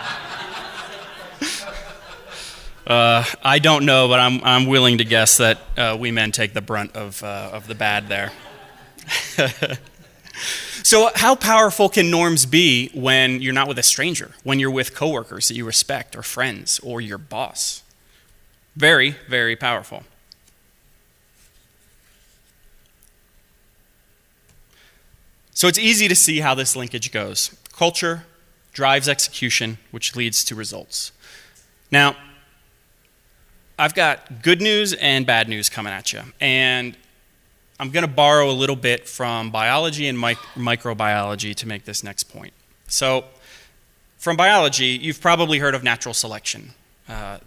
uh, 2.87 3.23
I 3.43 3.59
don't 3.59 3.85
know, 3.85 4.07
but 4.07 4.19
I'm, 4.19 4.43
I'm 4.43 4.65
willing 4.67 4.99
to 4.99 5.05
guess 5.05 5.37
that 5.37 5.59
uh, 5.77 5.97
we 5.99 6.11
men 6.11 6.31
take 6.31 6.53
the 6.53 6.61
brunt 6.61 6.95
of, 6.95 7.23
uh, 7.23 7.49
of 7.53 7.67
the 7.67 7.75
bad 7.75 8.07
there. 8.07 8.31
so, 10.83 11.09
how 11.15 11.35
powerful 11.35 11.89
can 11.89 12.09
norms 12.11 12.45
be 12.45 12.89
when 12.93 13.41
you're 13.41 13.53
not 13.53 13.67
with 13.67 13.79
a 13.79 13.83
stranger, 13.83 14.31
when 14.43 14.59
you're 14.59 14.71
with 14.71 14.95
coworkers 14.95 15.47
that 15.47 15.55
you 15.55 15.65
respect, 15.65 16.15
or 16.15 16.21
friends, 16.21 16.79
or 16.79 17.01
your 17.01 17.17
boss? 17.17 17.83
Very, 18.75 19.15
very 19.29 19.55
powerful. 19.55 20.03
So 25.55 25.69
it's 25.69 25.79
easy 25.79 26.09
to 26.09 26.15
see 26.15 26.41
how 26.41 26.53
this 26.53 26.75
linkage 26.75 27.13
goes. 27.13 27.55
Culture 27.71 28.25
drives 28.73 29.07
execution, 29.07 29.77
which 29.89 30.13
leads 30.13 30.43
to 30.43 30.53
results. 30.53 31.13
Now, 31.89 32.17
I've 33.77 33.93
got 33.93 34.41
good 34.41 34.61
news 34.61 34.93
and 34.93 35.25
bad 35.25 35.49
news 35.49 35.67
coming 35.67 35.91
at 35.91 36.13
you. 36.13 36.21
And 36.39 36.95
I'm 37.77 37.89
going 37.89 38.05
to 38.05 38.11
borrow 38.11 38.49
a 38.49 38.53
little 38.53 38.77
bit 38.77 39.07
from 39.07 39.51
biology 39.51 40.07
and 40.07 40.19
mic- 40.19 40.37
microbiology 40.55 41.53
to 41.55 41.67
make 41.67 41.83
this 41.83 42.03
next 42.03 42.23
point. 42.23 42.53
So, 42.87 43.25
from 44.17 44.37
biology, 44.37 44.87
you've 44.87 45.19
probably 45.19 45.59
heard 45.59 45.75
of 45.75 45.83
natural 45.83 46.13
selection, 46.13 46.71
uh, 47.09 47.39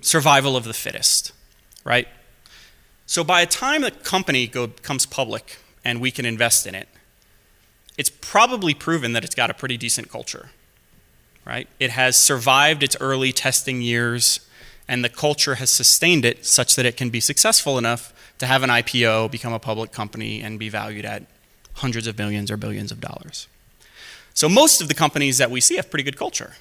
survival 0.00 0.54
of 0.56 0.64
the 0.64 0.74
fittest, 0.74 1.32
right? 1.82 2.06
So, 3.06 3.24
by 3.24 3.44
the 3.44 3.50
time 3.50 3.82
a 3.82 3.90
company 3.90 4.46
go, 4.46 4.68
comes 4.68 5.06
public 5.06 5.58
and 5.82 6.00
we 6.00 6.10
can 6.10 6.26
invest 6.26 6.66
in 6.66 6.74
it, 6.74 6.88
it's 7.96 8.10
probably 8.10 8.74
proven 8.74 9.14
that 9.14 9.24
it's 9.24 9.34
got 9.34 9.48
a 9.48 9.54
pretty 9.54 9.78
decent 9.78 10.10
culture, 10.10 10.50
right? 11.46 11.68
It 11.78 11.90
has 11.90 12.18
survived 12.18 12.82
its 12.82 12.96
early 13.00 13.32
testing 13.32 13.80
years, 13.80 14.40
and 14.90 15.04
the 15.04 15.08
culture 15.08 15.54
has 15.54 15.70
sustained 15.70 16.24
it 16.24 16.44
such 16.44 16.74
that 16.74 16.84
it 16.84 16.96
can 16.96 17.10
be 17.10 17.20
successful 17.20 17.78
enough 17.78 18.12
to 18.40 18.46
have 18.46 18.64
an 18.64 18.70
IPO, 18.70 19.30
become 19.30 19.52
a 19.52 19.60
public 19.60 19.92
company, 19.92 20.42
and 20.42 20.58
be 20.58 20.68
valued 20.68 21.04
at 21.04 21.22
hundreds 21.74 22.08
of 22.08 22.18
millions 22.18 22.50
or 22.50 22.56
billions 22.56 22.90
of 22.90 23.00
dollars. 23.00 23.46
So 24.34 24.48
most 24.48 24.80
of 24.80 24.88
the 24.88 24.94
companies 24.94 25.38
that 25.38 25.48
we 25.48 25.60
see 25.60 25.76
have 25.76 25.90
pretty 25.90 26.02
good 26.02 26.16
culture. 26.16 26.54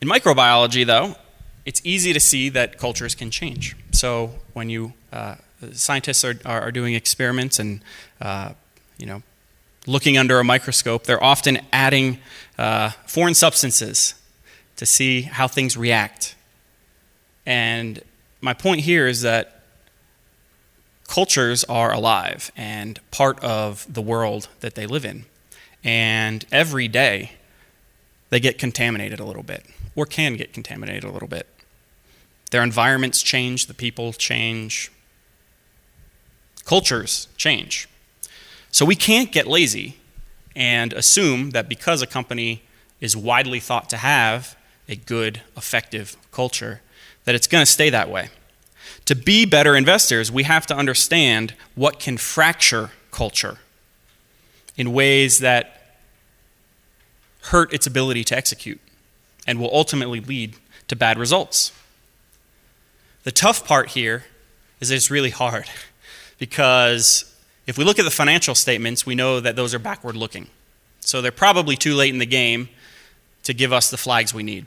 In 0.00 0.08
microbiology, 0.08 0.86
though, 0.86 1.16
it's 1.64 1.80
easy 1.82 2.12
to 2.12 2.20
see 2.20 2.50
that 2.50 2.78
cultures 2.78 3.16
can 3.16 3.32
change. 3.32 3.74
So 3.90 4.30
when 4.52 4.70
you 4.70 4.92
uh, 5.12 5.34
scientists 5.72 6.24
are, 6.24 6.36
are, 6.44 6.70
doing 6.70 6.94
experiments 6.94 7.58
and 7.58 7.80
uh, 8.20 8.52
you 8.96 9.06
know, 9.06 9.24
looking 9.88 10.16
under 10.16 10.38
a 10.38 10.44
microscope, 10.44 11.02
they're 11.02 11.24
often 11.24 11.58
adding 11.72 12.18
uh, 12.58 12.90
foreign 13.06 13.34
substances 13.34 14.14
to 14.76 14.86
see 14.86 15.22
how 15.22 15.48
things 15.48 15.76
react. 15.76 16.34
And 17.44 18.02
my 18.40 18.54
point 18.54 18.80
here 18.80 19.06
is 19.06 19.22
that 19.22 19.62
cultures 21.08 21.64
are 21.64 21.92
alive 21.92 22.50
and 22.56 22.98
part 23.10 23.42
of 23.42 23.92
the 23.92 24.02
world 24.02 24.48
that 24.60 24.74
they 24.74 24.86
live 24.86 25.04
in. 25.04 25.24
And 25.84 26.44
every 26.50 26.88
day, 26.88 27.32
they 28.30 28.40
get 28.40 28.58
contaminated 28.58 29.20
a 29.20 29.24
little 29.24 29.44
bit, 29.44 29.64
or 29.94 30.04
can 30.04 30.34
get 30.34 30.52
contaminated 30.52 31.04
a 31.04 31.10
little 31.10 31.28
bit. 31.28 31.46
Their 32.50 32.62
environments 32.62 33.22
change, 33.22 33.66
the 33.66 33.74
people 33.74 34.12
change, 34.12 34.90
cultures 36.64 37.28
change. 37.36 37.88
So 38.72 38.84
we 38.84 38.96
can't 38.96 39.30
get 39.32 39.46
lazy 39.46 39.96
and 40.54 40.92
assume 40.92 41.50
that 41.50 41.68
because 41.68 42.02
a 42.02 42.06
company 42.06 42.62
is 43.00 43.16
widely 43.16 43.60
thought 43.60 43.88
to 43.90 43.96
have 43.98 44.56
a 44.88 44.96
good, 44.96 45.42
effective 45.56 46.16
culture, 46.32 46.80
that 47.24 47.34
it's 47.34 47.46
going 47.46 47.62
to 47.62 47.70
stay 47.70 47.90
that 47.90 48.08
way. 48.08 48.28
To 49.06 49.14
be 49.14 49.44
better 49.44 49.76
investors, 49.76 50.30
we 50.30 50.44
have 50.44 50.66
to 50.66 50.76
understand 50.76 51.54
what 51.74 51.98
can 51.98 52.16
fracture 52.16 52.90
culture 53.10 53.58
in 54.76 54.92
ways 54.92 55.38
that 55.40 55.98
hurt 57.44 57.72
its 57.72 57.86
ability 57.86 58.24
to 58.24 58.36
execute 58.36 58.80
and 59.46 59.60
will 59.60 59.70
ultimately 59.72 60.20
lead 60.20 60.56
to 60.88 60.96
bad 60.96 61.18
results. 61.18 61.72
The 63.22 63.32
tough 63.32 63.66
part 63.66 63.90
here 63.90 64.24
is 64.80 64.88
that 64.88 64.96
it's 64.96 65.10
really 65.10 65.30
hard 65.30 65.66
because 66.38 67.32
if 67.66 67.78
we 67.78 67.84
look 67.84 67.98
at 67.98 68.04
the 68.04 68.10
financial 68.10 68.54
statements, 68.54 69.06
we 69.06 69.14
know 69.14 69.40
that 69.40 69.56
those 69.56 69.74
are 69.74 69.78
backward 69.78 70.16
looking. 70.16 70.48
So 71.00 71.20
they're 71.20 71.32
probably 71.32 71.76
too 71.76 71.94
late 71.94 72.12
in 72.12 72.18
the 72.18 72.26
game 72.26 72.68
to 73.44 73.54
give 73.54 73.72
us 73.72 73.90
the 73.90 73.96
flags 73.96 74.34
we 74.34 74.42
need. 74.42 74.66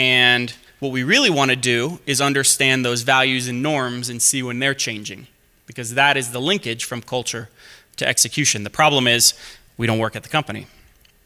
And 0.00 0.54
what 0.78 0.92
we 0.92 1.02
really 1.02 1.28
want 1.28 1.50
to 1.50 1.56
do 1.56 2.00
is 2.06 2.22
understand 2.22 2.86
those 2.86 3.02
values 3.02 3.48
and 3.48 3.62
norms 3.62 4.08
and 4.08 4.22
see 4.22 4.42
when 4.42 4.58
they're 4.58 4.72
changing, 4.72 5.26
because 5.66 5.92
that 5.92 6.16
is 6.16 6.30
the 6.30 6.40
linkage 6.40 6.86
from 6.86 7.02
culture 7.02 7.50
to 7.96 8.08
execution. 8.08 8.64
The 8.64 8.70
problem 8.70 9.06
is 9.06 9.34
we 9.76 9.86
don't 9.86 9.98
work 9.98 10.16
at 10.16 10.22
the 10.22 10.30
company. 10.30 10.66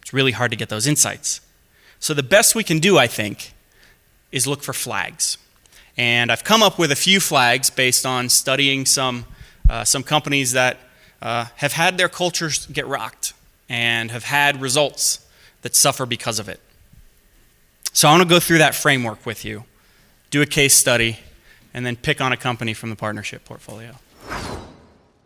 It's 0.02 0.12
really 0.12 0.32
hard 0.32 0.50
to 0.50 0.56
get 0.56 0.70
those 0.70 0.88
insights. 0.88 1.40
So 2.00 2.14
the 2.14 2.24
best 2.24 2.56
we 2.56 2.64
can 2.64 2.80
do, 2.80 2.98
I 2.98 3.06
think, 3.06 3.52
is 4.32 4.44
look 4.44 4.64
for 4.64 4.72
flags. 4.72 5.38
And 5.96 6.32
I've 6.32 6.42
come 6.42 6.60
up 6.60 6.76
with 6.76 6.90
a 6.90 6.96
few 6.96 7.20
flags 7.20 7.70
based 7.70 8.04
on 8.04 8.28
studying 8.28 8.86
some 8.86 9.24
uh, 9.70 9.84
some 9.84 10.02
companies 10.02 10.50
that 10.50 10.78
uh, 11.22 11.44
have 11.56 11.74
had 11.74 11.96
their 11.96 12.08
cultures 12.08 12.66
get 12.66 12.88
rocked 12.88 13.34
and 13.68 14.10
have 14.10 14.24
had 14.24 14.60
results 14.60 15.24
that 15.62 15.76
suffer 15.76 16.06
because 16.06 16.40
of 16.40 16.48
it. 16.48 16.60
So 18.04 18.10
I 18.10 18.12
want 18.12 18.22
to 18.22 18.28
go 18.28 18.38
through 18.38 18.58
that 18.58 18.74
framework 18.74 19.24
with 19.24 19.46
you, 19.46 19.64
do 20.28 20.42
a 20.42 20.46
case 20.46 20.74
study, 20.74 21.20
and 21.72 21.86
then 21.86 21.96
pick 21.96 22.20
on 22.20 22.32
a 22.32 22.36
company 22.36 22.74
from 22.74 22.90
the 22.90 22.96
partnership 22.96 23.46
portfolio. 23.46 23.96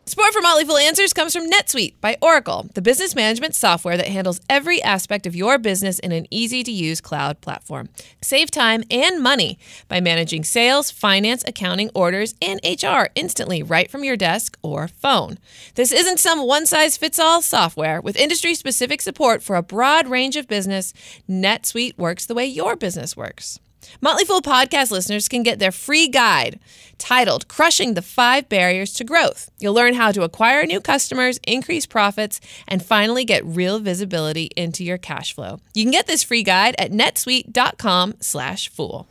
Support 0.09 0.33
for 0.33 0.41
Motley 0.41 0.65
Fool 0.65 0.79
Answers 0.79 1.13
comes 1.13 1.35
from 1.35 1.51
NetSuite 1.51 2.01
by 2.01 2.17
Oracle, 2.23 2.67
the 2.73 2.81
business 2.81 3.15
management 3.15 3.55
software 3.55 3.99
that 3.99 4.09
handles 4.09 4.41
every 4.49 4.83
aspect 4.83 5.27
of 5.27 5.37
your 5.37 5.59
business 5.59 5.99
in 5.99 6.13
an 6.13 6.27
easy 6.31 6.65
to 6.65 6.73
use 6.73 7.03
cloud 7.03 7.43
platform. 7.43 7.91
Save 8.23 8.51
time 8.51 8.85
and 8.91 9.23
money 9.23 9.59
by 9.87 10.01
managing 10.01 10.45
sales, 10.45 10.91
finance, 10.91 11.45
accounting, 11.47 11.91
orders, 11.95 12.35
and 12.41 12.59
HR 12.65 13.11
instantly 13.17 13.63
right 13.63 13.91
from 13.91 14.03
your 14.03 14.17
desk 14.17 14.57
or 14.63 14.89
phone. 14.89 15.37
This 15.75 15.93
isn't 15.93 16.21
some 16.21 16.47
one 16.47 16.65
size 16.65 16.97
fits 16.97 17.19
all 17.19 17.43
software. 17.43 18.01
With 18.01 18.17
industry 18.17 18.55
specific 18.55 19.03
support 19.03 19.43
for 19.43 19.57
a 19.57 19.63
broad 19.63 20.09
range 20.09 20.37
of 20.37 20.49
business, 20.49 20.95
NetSuite 21.29 21.99
works 21.99 22.25
the 22.25 22.35
way 22.35 22.47
your 22.47 22.77
business 22.77 23.15
works. 23.15 23.61
Motley 24.01 24.25
Fool 24.25 24.41
podcast 24.41 24.91
listeners 24.91 25.29
can 25.29 25.43
get 25.43 25.59
their 25.59 25.73
free 25.73 26.09
guide 26.09 26.59
titled 26.99 27.49
Crushing 27.49 27.95
the 27.95 28.03
Five 28.03 28.49
Barriers 28.49 28.93
to 28.95 29.05
Growth. 29.05 29.51
You'll 29.61 29.75
learn 29.75 29.95
how 29.95 30.13
to 30.13 30.23
acquire 30.23 30.67
new 30.67 30.81
customers, 30.81 31.39
increase 31.47 31.87
profits, 31.87 32.41
and 32.67 32.85
finally 32.85 33.25
get 33.25 33.45
real 33.45 33.79
visibility 33.79 34.51
into 34.57 34.85
your 34.85 34.99
cash 34.99 35.35
flow. 35.35 35.61
You 35.75 35.85
can 35.85 35.93
get 35.93 36.07
this 36.07 36.23
free 36.23 36.43
guide 36.43 36.75
at 36.79 36.91
netsuite.com 36.91 38.15
slash 38.21 38.69
fool. 38.69 39.07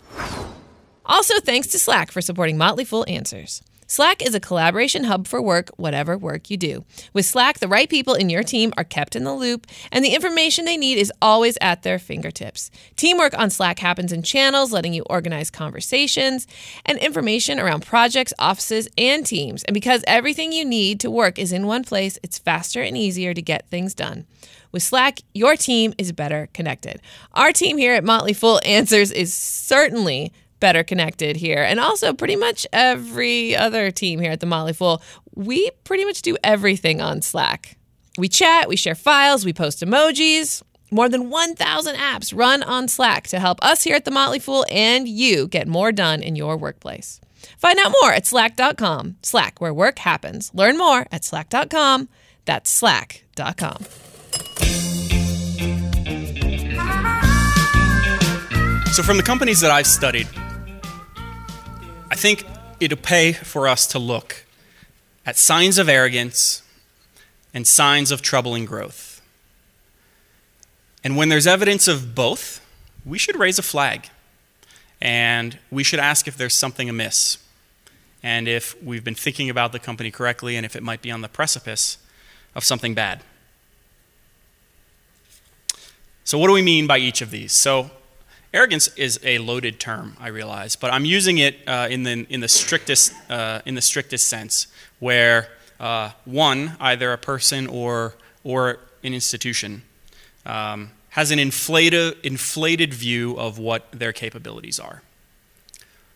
Also, 1.05 1.39
thanks 1.39 1.67
to 1.67 1.79
Slack 1.79 2.11
for 2.11 2.21
supporting 2.21 2.57
Motley 2.57 2.83
Fool 2.83 3.05
Answers. 3.07 3.61
Slack 3.89 4.21
is 4.21 4.35
a 4.35 4.41
collaboration 4.41 5.05
hub 5.05 5.27
for 5.27 5.41
work, 5.41 5.69
whatever 5.77 6.17
work 6.17 6.49
you 6.49 6.57
do. 6.57 6.83
With 7.13 7.25
Slack, 7.25 7.59
the 7.59 7.69
right 7.69 7.89
people 7.89 8.15
in 8.15 8.29
your 8.29 8.43
team 8.43 8.73
are 8.75 8.83
kept 8.83 9.15
in 9.15 9.23
the 9.23 9.33
loop, 9.33 9.65
and 9.93 10.03
the 10.03 10.13
information 10.13 10.65
they 10.65 10.75
need 10.75 10.97
is 10.97 11.11
always 11.21 11.57
at 11.61 11.83
their 11.83 11.97
fingertips. 11.97 12.69
Teamwork 12.97 13.37
on 13.39 13.49
Slack 13.49 13.79
happens 13.79 14.11
in 14.11 14.23
channels, 14.23 14.73
letting 14.73 14.93
you 14.93 15.03
organize 15.03 15.49
conversations 15.49 16.47
and 16.85 16.97
information 16.99 17.61
around 17.61 17.85
projects, 17.85 18.33
offices, 18.37 18.89
and 18.97 19.25
teams. 19.25 19.63
And 19.63 19.73
because 19.73 20.03
everything 20.05 20.51
you 20.51 20.65
need 20.65 20.99
to 20.99 21.09
work 21.09 21.39
is 21.39 21.53
in 21.53 21.65
one 21.65 21.85
place, 21.85 22.19
it's 22.21 22.37
faster 22.37 22.81
and 22.81 22.97
easier 22.97 23.33
to 23.33 23.41
get 23.41 23.69
things 23.69 23.93
done. 23.93 24.25
With 24.73 24.83
Slack, 24.83 25.19
your 25.33 25.55
team 25.55 25.93
is 25.97 26.11
better 26.11 26.49
connected. 26.53 26.99
Our 27.31 27.53
team 27.53 27.77
here 27.77 27.93
at 27.93 28.03
Motley 28.03 28.33
Fool 28.33 28.59
Answers 28.65 29.13
is 29.13 29.33
certainly 29.33 30.33
better 30.59 30.83
connected 30.83 31.35
here. 31.35 31.63
And 31.63 31.79
also, 31.79 32.13
pretty 32.13 32.35
much 32.35 32.65
every 32.73 33.55
other 33.55 33.91
team 33.91 34.19
here 34.19 34.31
at 34.31 34.39
the 34.39 34.45
Motley 34.45 34.73
Fool, 34.73 35.01
we 35.35 35.69
pretty 35.83 36.05
much 36.05 36.21
do 36.21 36.37
everything 36.43 37.01
on 37.01 37.21
Slack. 37.21 37.77
We 38.17 38.27
chat, 38.27 38.67
we 38.67 38.75
share 38.75 38.95
files, 38.95 39.45
we 39.45 39.53
post 39.53 39.83
emojis. 39.83 40.63
More 40.89 41.09
than 41.09 41.29
1,000 41.29 41.95
apps 41.95 42.35
run 42.35 42.63
on 42.63 42.87
Slack 42.87 43.27
to 43.27 43.39
help 43.39 43.63
us 43.63 43.83
here 43.83 43.95
at 43.95 44.05
The 44.05 44.11
Motley 44.11 44.39
Fool 44.39 44.65
and 44.71 45.07
you 45.07 45.47
get 45.47 45.67
more 45.67 45.91
done 45.91 46.23
in 46.23 46.35
your 46.35 46.57
workplace. 46.57 47.19
Find 47.57 47.77
out 47.79 47.93
more 48.01 48.13
at 48.13 48.25
slack.com. 48.25 49.17
Slack, 49.21 49.59
where 49.59 49.73
work 49.73 49.99
happens. 49.99 50.51
Learn 50.53 50.77
more 50.77 51.05
at 51.11 51.23
slack.com. 51.23 52.09
That's 52.45 52.71
slack.com. 52.71 53.85
So, 58.93 59.03
from 59.03 59.17
the 59.17 59.23
companies 59.23 59.59
that 59.59 59.69
I've 59.69 59.85
studied, 59.85 60.27
I 62.09 62.15
think 62.15 62.45
it'll 62.79 62.97
pay 62.97 63.33
for 63.33 63.67
us 63.67 63.85
to 63.87 63.99
look 63.99 64.45
at 65.25 65.37
signs 65.37 65.77
of 65.77 65.89
arrogance 65.89 66.61
and 67.53 67.67
signs 67.67 68.11
of 68.11 68.21
troubling 68.21 68.65
growth. 68.65 69.21
And 71.03 71.17
when 71.17 71.29
there's 71.29 71.47
evidence 71.47 71.87
of 71.87 72.15
both, 72.15 72.65
we 73.05 73.17
should 73.17 73.35
raise 73.35 73.59
a 73.59 73.63
flag 73.63 74.09
and 75.01 75.57
we 75.69 75.83
should 75.83 75.99
ask 75.99 76.27
if 76.27 76.37
there's 76.37 76.55
something 76.55 76.89
amiss 76.89 77.37
and 78.23 78.47
if 78.47 78.81
we've 78.81 79.03
been 79.03 79.15
thinking 79.15 79.49
about 79.49 79.71
the 79.71 79.79
company 79.79 80.09
correctly 80.09 80.55
and 80.55 80.65
if 80.65 80.75
it 80.75 80.83
might 80.83 81.01
be 81.01 81.11
on 81.11 81.21
the 81.21 81.29
precipice 81.29 81.97
of 82.55 82.63
something 82.63 82.93
bad. 82.93 83.21
So, 86.23 86.37
what 86.37 86.47
do 86.47 86.53
we 86.53 86.61
mean 86.61 86.87
by 86.87 86.97
each 86.97 87.21
of 87.21 87.31
these? 87.31 87.53
So, 87.53 87.91
arrogance 88.53 88.87
is 88.95 89.19
a 89.23 89.37
loaded 89.39 89.79
term, 89.79 90.15
I 90.19 90.29
realize, 90.29 90.75
but 90.75 90.91
I'm 90.91 91.05
using 91.05 91.37
it 91.37 91.57
uh, 91.67 91.87
in, 91.89 92.03
the, 92.03 92.25
in, 92.29 92.39
the 92.39 92.47
strictest, 92.47 93.13
uh, 93.29 93.61
in 93.65 93.75
the 93.75 93.81
strictest 93.81 94.27
sense, 94.27 94.67
where 94.99 95.49
uh, 95.79 96.11
one, 96.25 96.77
either 96.79 97.13
a 97.13 97.17
person 97.17 97.67
or, 97.67 98.15
or 98.43 98.79
an 99.03 99.13
institution, 99.13 99.83
um, 100.45 100.91
has 101.09 101.31
an 101.31 101.39
inflated, 101.39 102.15
inflated 102.23 102.93
view 102.93 103.37
of 103.37 103.57
what 103.57 103.91
their 103.91 104.13
capabilities 104.13 104.79
are. 104.79 105.01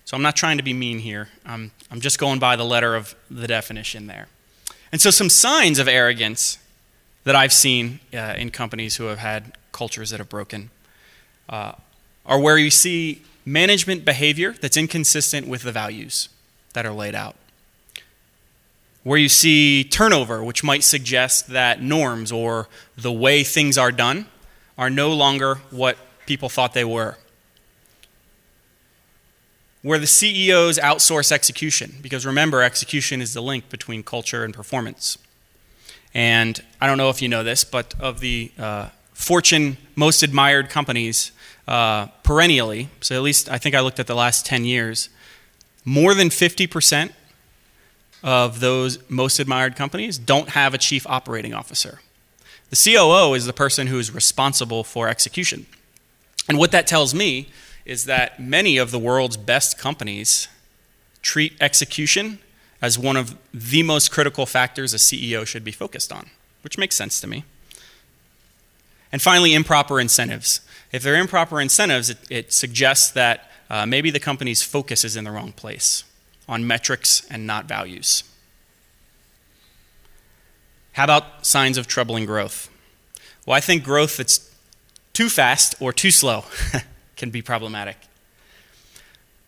So 0.05 0.15
I'm 0.17 0.23
not 0.23 0.35
trying 0.35 0.57
to 0.57 0.63
be 0.63 0.73
mean 0.73 0.99
here. 0.99 1.29
I'm, 1.45 1.71
I'm 1.89 2.01
just 2.01 2.19
going 2.19 2.39
by 2.39 2.55
the 2.55 2.65
letter 2.65 2.95
of 2.95 3.15
the 3.29 3.47
definition 3.47 4.07
there. 4.07 4.27
And 4.91 4.99
so, 4.99 5.09
some 5.09 5.29
signs 5.29 5.79
of 5.79 5.87
arrogance 5.87 6.57
that 7.23 7.35
I've 7.35 7.53
seen 7.53 7.99
uh, 8.13 8.35
in 8.37 8.49
companies 8.49 8.97
who 8.97 9.05
have 9.05 9.19
had 9.19 9.53
cultures 9.71 10.09
that 10.09 10.19
have 10.19 10.27
broken 10.27 10.69
uh, 11.47 11.73
are 12.25 12.39
where 12.39 12.57
you 12.57 12.69
see 12.69 13.21
management 13.45 14.05
behavior 14.05 14.53
that's 14.53 14.77
inconsistent 14.77 15.47
with 15.47 15.63
the 15.63 15.71
values 15.71 16.29
that 16.73 16.85
are 16.85 16.93
laid 16.93 17.15
out. 17.15 17.35
Where 19.03 19.17
you 19.17 19.29
see 19.29 19.83
turnover, 19.83 20.43
which 20.43 20.63
might 20.63 20.83
suggest 20.83 21.47
that 21.47 21.81
norms 21.81 22.31
or 22.31 22.67
the 22.95 23.11
way 23.11 23.43
things 23.43 23.77
are 23.77 23.91
done 23.91 24.27
are 24.77 24.89
no 24.89 25.11
longer 25.11 25.55
what 25.71 25.97
people 26.27 26.49
thought 26.49 26.73
they 26.73 26.85
were. 26.85 27.17
Where 29.81 29.97
the 29.97 30.07
CEOs 30.07 30.77
outsource 30.77 31.31
execution, 31.31 31.95
because 32.01 32.25
remember, 32.25 32.61
execution 32.61 33.21
is 33.21 33.33
the 33.33 33.41
link 33.41 33.69
between 33.69 34.03
culture 34.03 34.43
and 34.43 34.53
performance. 34.53 35.17
And 36.13 36.61
I 36.79 36.85
don't 36.85 36.99
know 36.99 37.09
if 37.09 37.21
you 37.21 37.27
know 37.27 37.43
this, 37.43 37.63
but 37.63 37.95
of 37.99 38.19
the 38.19 38.51
uh, 38.59 38.89
Fortune 39.13 39.77
most 39.95 40.21
admired 40.21 40.69
companies 40.69 41.31
uh, 41.67 42.07
perennially, 42.23 42.89
so 43.01 43.15
at 43.15 43.21
least 43.21 43.49
I 43.49 43.57
think 43.57 43.75
I 43.75 43.81
looked 43.81 43.99
at 43.99 44.07
the 44.07 44.15
last 44.15 44.45
10 44.45 44.65
years, 44.65 45.09
more 45.85 46.13
than 46.13 46.29
50% 46.29 47.11
of 48.23 48.59
those 48.59 48.99
most 49.09 49.39
admired 49.39 49.75
companies 49.75 50.17
don't 50.17 50.49
have 50.49 50.73
a 50.73 50.77
chief 50.77 51.07
operating 51.07 51.53
officer. 51.53 52.01
The 52.69 52.93
COO 52.93 53.33
is 53.33 53.45
the 53.45 53.53
person 53.53 53.87
who 53.87 53.99
is 53.99 54.13
responsible 54.13 54.83
for 54.83 55.07
execution. 55.07 55.65
And 56.47 56.57
what 56.57 56.71
that 56.71 56.87
tells 56.87 57.13
me 57.13 57.49
is 57.85 58.05
that 58.05 58.39
many 58.39 58.77
of 58.77 58.91
the 58.91 58.99
world's 58.99 59.37
best 59.37 59.77
companies 59.77 60.47
treat 61.21 61.53
execution 61.59 62.39
as 62.81 62.97
one 62.97 63.17
of 63.17 63.37
the 63.53 63.83
most 63.83 64.11
critical 64.11 64.45
factors 64.45 64.93
a 64.93 64.97
CEO 64.97 65.45
should 65.45 65.63
be 65.63 65.71
focused 65.71 66.11
on, 66.11 66.29
which 66.63 66.77
makes 66.77 66.95
sense 66.95 67.19
to 67.21 67.27
me. 67.27 67.43
And 69.11 69.21
finally, 69.21 69.53
improper 69.53 69.99
incentives. 69.99 70.61
If 70.91 71.03
they're 71.03 71.15
improper 71.15 71.61
incentives, 71.61 72.09
it, 72.09 72.17
it 72.29 72.53
suggests 72.53 73.11
that 73.11 73.49
uh, 73.69 73.85
maybe 73.85 74.11
the 74.11 74.19
company's 74.19 74.61
focus 74.61 75.03
is 75.03 75.15
in 75.15 75.23
the 75.23 75.31
wrong 75.31 75.53
place 75.53 76.03
on 76.47 76.67
metrics 76.67 77.25
and 77.29 77.47
not 77.47 77.65
values. 77.65 78.23
How 80.93 81.05
about 81.05 81.45
signs 81.45 81.77
of 81.77 81.87
troubling 81.87 82.25
growth? 82.25 82.69
Well, 83.45 83.55
I 83.55 83.61
think 83.61 83.83
growth 83.83 84.17
that's 84.17 84.53
too 85.13 85.29
fast 85.29 85.75
or 85.79 85.93
too 85.93 86.11
slow 86.11 86.43
can 87.15 87.29
be 87.29 87.41
problematic. 87.41 87.97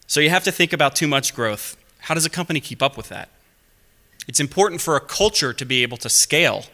So 0.08 0.20
you 0.20 0.30
have 0.30 0.44
to 0.46 0.52
think 0.52 0.72
about 0.74 0.96
too 0.96 1.08
much 1.08 1.36
growth. 1.36 1.76
How 2.00 2.14
does 2.14 2.26
a 2.26 2.30
company 2.30 2.60
keep 2.60 2.82
up 2.82 2.96
with 2.96 3.10
that? 3.10 3.30
It's 4.28 4.40
important 4.40 4.80
for 4.80 4.96
a 4.96 5.02
culture 5.02 5.54
to 5.54 5.66
be 5.66 5.84
able 5.84 5.98
to 5.98 6.10
scale 6.10 6.66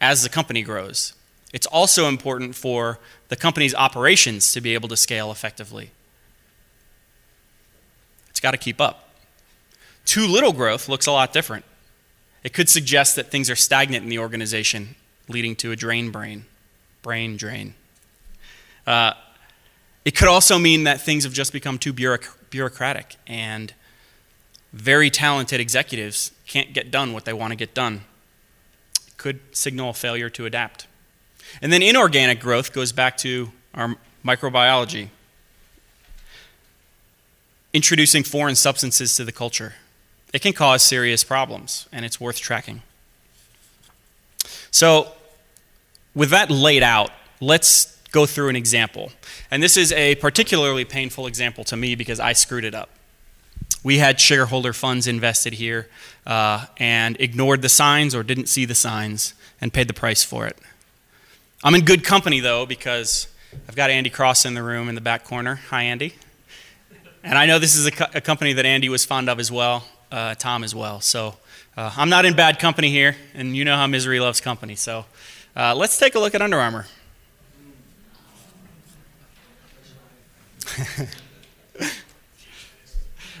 as 0.00 0.22
the 0.22 0.28
company 0.28 0.62
grows. 0.62 1.14
It's 1.52 1.66
also 1.66 2.08
important 2.08 2.54
for 2.54 2.98
the 3.28 3.36
company's 3.36 3.74
operations 3.74 4.52
to 4.52 4.60
be 4.60 4.74
able 4.74 4.88
to 4.88 4.96
scale 4.96 5.30
effectively. 5.30 5.90
It's 8.30 8.40
got 8.40 8.52
to 8.52 8.58
keep 8.58 8.80
up. 8.80 9.08
Too 10.04 10.26
little 10.26 10.52
growth 10.52 10.88
looks 10.88 11.06
a 11.06 11.12
lot 11.12 11.32
different. 11.32 11.64
It 12.44 12.52
could 12.52 12.68
suggest 12.68 13.16
that 13.16 13.30
things 13.30 13.50
are 13.50 13.56
stagnant 13.56 14.04
in 14.04 14.08
the 14.08 14.18
organization, 14.18 14.94
leading 15.28 15.56
to 15.56 15.72
a 15.72 15.76
drain 15.76 16.10
brain, 16.10 16.44
brain 17.02 17.36
drain. 17.36 17.74
Uh, 18.86 19.14
it 20.04 20.14
could 20.14 20.28
also 20.28 20.58
mean 20.58 20.84
that 20.84 21.00
things 21.00 21.24
have 21.24 21.32
just 21.32 21.52
become 21.52 21.78
too 21.78 21.92
bureauc- 21.92 22.32
bureaucratic 22.50 23.16
and 23.26 23.74
very 24.72 25.10
talented 25.10 25.58
executives 25.58 26.30
can't 26.46 26.72
get 26.72 26.90
done 26.90 27.12
what 27.12 27.24
they 27.24 27.32
want 27.32 27.50
to 27.50 27.56
get 27.56 27.74
done. 27.74 28.02
It 29.08 29.16
could 29.16 29.40
signal 29.50 29.90
a 29.90 29.94
failure 29.94 30.30
to 30.30 30.46
adapt. 30.46 30.86
And 31.62 31.72
then 31.72 31.82
inorganic 31.82 32.40
growth 32.40 32.72
goes 32.72 32.92
back 32.92 33.16
to 33.18 33.50
our 33.74 33.96
microbiology, 34.24 35.08
introducing 37.72 38.22
foreign 38.22 38.56
substances 38.56 39.16
to 39.16 39.24
the 39.24 39.32
culture 39.32 39.74
it 40.36 40.42
can 40.42 40.52
cause 40.52 40.82
serious 40.82 41.24
problems, 41.24 41.88
and 41.90 42.04
it's 42.04 42.20
worth 42.20 42.38
tracking. 42.38 42.82
So, 44.70 45.12
with 46.14 46.28
that 46.28 46.50
laid 46.50 46.82
out, 46.82 47.10
let's 47.40 47.96
go 48.10 48.26
through 48.26 48.50
an 48.50 48.56
example. 48.56 49.12
And 49.50 49.62
this 49.62 49.78
is 49.78 49.92
a 49.92 50.16
particularly 50.16 50.84
painful 50.84 51.26
example 51.26 51.64
to 51.64 51.76
me 51.76 51.94
because 51.94 52.20
I 52.20 52.34
screwed 52.34 52.64
it 52.64 52.74
up. 52.74 52.90
We 53.82 53.96
had 53.96 54.20
shareholder 54.20 54.74
funds 54.74 55.06
invested 55.06 55.54
here 55.54 55.88
uh, 56.26 56.66
and 56.76 57.16
ignored 57.20 57.62
the 57.62 57.70
signs 57.70 58.14
or 58.14 58.22
didn't 58.22 58.50
see 58.50 58.64
the 58.64 58.74
signs 58.74 59.32
and 59.60 59.72
paid 59.72 59.88
the 59.88 59.94
price 59.94 60.22
for 60.22 60.46
it. 60.46 60.58
I'm 61.64 61.74
in 61.74 61.84
good 61.84 62.04
company 62.04 62.40
though 62.40 62.66
because 62.66 63.28
I've 63.68 63.76
got 63.76 63.90
Andy 63.90 64.10
Cross 64.10 64.44
in 64.44 64.54
the 64.54 64.62
room 64.62 64.88
in 64.88 64.94
the 64.94 65.00
back 65.00 65.24
corner. 65.24 65.56
Hi, 65.70 65.84
Andy. 65.84 66.14
And 67.24 67.36
I 67.38 67.46
know 67.46 67.58
this 67.58 67.74
is 67.74 67.86
a, 67.86 67.90
co- 67.90 68.06
a 68.14 68.20
company 68.20 68.52
that 68.52 68.66
Andy 68.66 68.88
was 68.88 69.04
fond 69.04 69.28
of 69.28 69.40
as 69.40 69.50
well 69.50 69.84
uh, 70.12 70.34
Tom 70.34 70.64
as 70.64 70.74
well. 70.74 71.00
So 71.00 71.36
uh, 71.76 71.92
I'm 71.96 72.08
not 72.08 72.24
in 72.24 72.34
bad 72.34 72.58
company 72.58 72.90
here, 72.90 73.16
and 73.34 73.56
you 73.56 73.64
know 73.64 73.76
how 73.76 73.86
misery 73.86 74.20
loves 74.20 74.40
company. 74.40 74.74
So 74.74 75.06
uh, 75.56 75.74
let's 75.74 75.98
take 75.98 76.14
a 76.14 76.18
look 76.18 76.34
at 76.34 76.42
Under 76.42 76.58
Armour. 76.58 76.86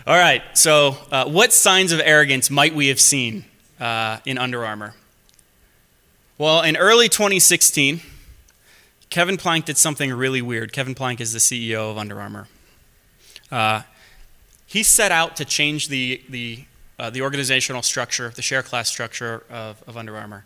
All 0.06 0.16
right, 0.16 0.42
so 0.54 0.96
uh, 1.10 1.28
what 1.28 1.52
signs 1.52 1.90
of 1.90 2.00
arrogance 2.00 2.48
might 2.48 2.74
we 2.74 2.86
have 2.88 3.00
seen 3.00 3.44
uh, 3.80 4.18
in 4.24 4.38
Under 4.38 4.64
Armour? 4.64 4.94
Well, 6.38 6.60
in 6.60 6.76
early 6.76 7.08
2016, 7.08 8.02
Kevin 9.08 9.38
Plank 9.38 9.64
did 9.64 9.78
something 9.78 10.12
really 10.12 10.42
weird. 10.42 10.70
Kevin 10.70 10.94
Plank 10.94 11.18
is 11.18 11.32
the 11.32 11.38
CEO 11.38 11.90
of 11.90 11.96
Under 11.96 12.20
Armour. 12.20 12.46
Uh, 13.50 13.82
he 14.66 14.82
set 14.82 15.10
out 15.10 15.36
to 15.36 15.46
change 15.46 15.88
the, 15.88 16.20
the, 16.28 16.64
uh, 16.98 17.08
the 17.08 17.22
organizational 17.22 17.80
structure, 17.80 18.28
the 18.28 18.42
share 18.42 18.62
class 18.62 18.90
structure 18.90 19.44
of, 19.48 19.82
of 19.86 19.96
Under 19.96 20.14
Armour. 20.14 20.44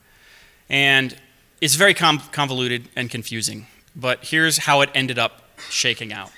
And 0.68 1.16
it's 1.60 1.74
very 1.74 1.94
convoluted 1.94 2.88
and 2.94 3.10
confusing, 3.10 3.66
but 3.96 4.26
here's 4.26 4.58
how 4.58 4.82
it 4.82 4.90
ended 4.94 5.18
up 5.18 5.42
shaking 5.70 6.12
out. 6.12 6.30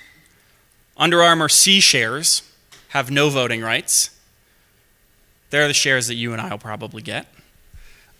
Under 0.97 1.21
Armour 1.21 1.47
C 1.47 1.79
shares 1.79 2.41
have 2.89 3.11
no 3.11 3.29
voting 3.29 3.61
rights. 3.61 4.09
They're 5.51 5.67
the 5.67 5.75
shares 5.75 6.07
that 6.07 6.15
you 6.15 6.33
and 6.33 6.41
I 6.41 6.49
will 6.49 6.57
probably 6.57 7.03
get. 7.03 7.27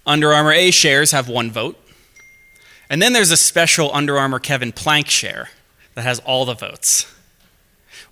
Under 0.05 0.33
Armour 0.33 0.53
A 0.53 0.71
shares 0.71 1.11
have 1.11 1.29
one 1.29 1.51
vote. 1.51 1.79
And 2.89 3.01
then 3.01 3.13
there's 3.13 3.31
a 3.31 3.37
special 3.37 3.93
Under 3.93 4.17
Armour 4.17 4.39
Kevin 4.39 4.71
Plank 4.71 5.07
share 5.09 5.49
that 5.95 6.03
has 6.03 6.19
all 6.19 6.45
the 6.45 6.53
votes. 6.53 7.11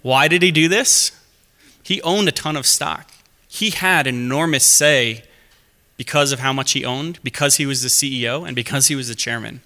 Why 0.02 0.28
did 0.28 0.42
he 0.42 0.52
do 0.52 0.68
this? 0.68 1.12
He 1.84 2.02
owned 2.02 2.28
a 2.28 2.32
ton 2.32 2.56
of 2.56 2.66
stock. 2.66 3.12
He 3.48 3.72
had 3.72 4.08
enormous 4.08 4.66
say 4.66 5.24
because 5.98 6.32
of 6.32 6.40
how 6.40 6.54
much 6.54 6.72
he 6.72 6.86
owned, 6.86 7.20
because 7.22 7.58
he 7.58 7.66
was 7.66 7.82
the 7.84 7.90
CEO, 7.90 8.46
and 8.46 8.56
because 8.56 8.88
he 8.88 8.96
was 8.96 9.08
the 9.08 9.16
chairman. 9.16 9.62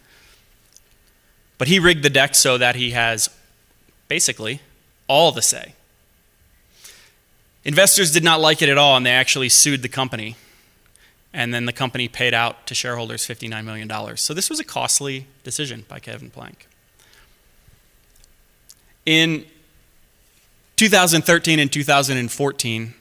But 1.58 1.68
he 1.68 1.80
rigged 1.80 2.04
the 2.04 2.10
deck 2.10 2.36
so 2.36 2.58
that 2.58 2.76
he 2.76 2.92
has 2.92 3.30
basically 4.08 4.60
all 5.08 5.32
the 5.32 5.42
say. 5.42 5.76
Investors 7.64 8.12
did 8.12 8.24
not 8.24 8.42
like 8.42 8.62
it 8.62 8.70
at 8.70 8.78
all, 8.78 8.98
and 8.98 9.06
they 9.06 9.12
actually 9.12 9.50
sued 9.50 9.82
the 9.82 9.88
company. 9.88 10.36
And 11.36 11.54
then 11.54 11.66
the 11.66 11.74
company 11.74 12.08
paid 12.08 12.34
out 12.34 12.66
to 12.68 12.74
shareholders 12.74 13.28
$59 13.28 13.66
million. 13.66 14.16
So 14.16 14.34
this 14.34 14.50
was 14.50 14.62
a 14.62 14.64
costly 14.64 15.28
decision 15.44 15.84
by 15.90 16.00
Kevin 16.00 16.30
Plank. 16.30 16.66
In 19.06 19.46
2013 20.78 21.60
and 21.60 21.70
2014, 21.70 22.94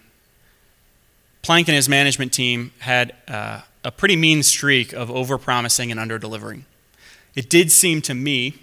Plank 1.42 1.68
and 1.68 1.76
his 1.76 1.88
management 1.88 2.32
team 2.32 2.72
had 2.80 3.14
uh, 3.28 3.60
a 3.84 3.92
pretty 3.92 4.16
mean 4.16 4.42
streak 4.42 4.92
of 4.92 5.10
overpromising 5.10 5.92
and 5.92 6.00
underdelivering. 6.00 6.62
It 7.36 7.48
did 7.48 7.70
seem 7.70 8.02
to 8.02 8.14
me 8.14 8.58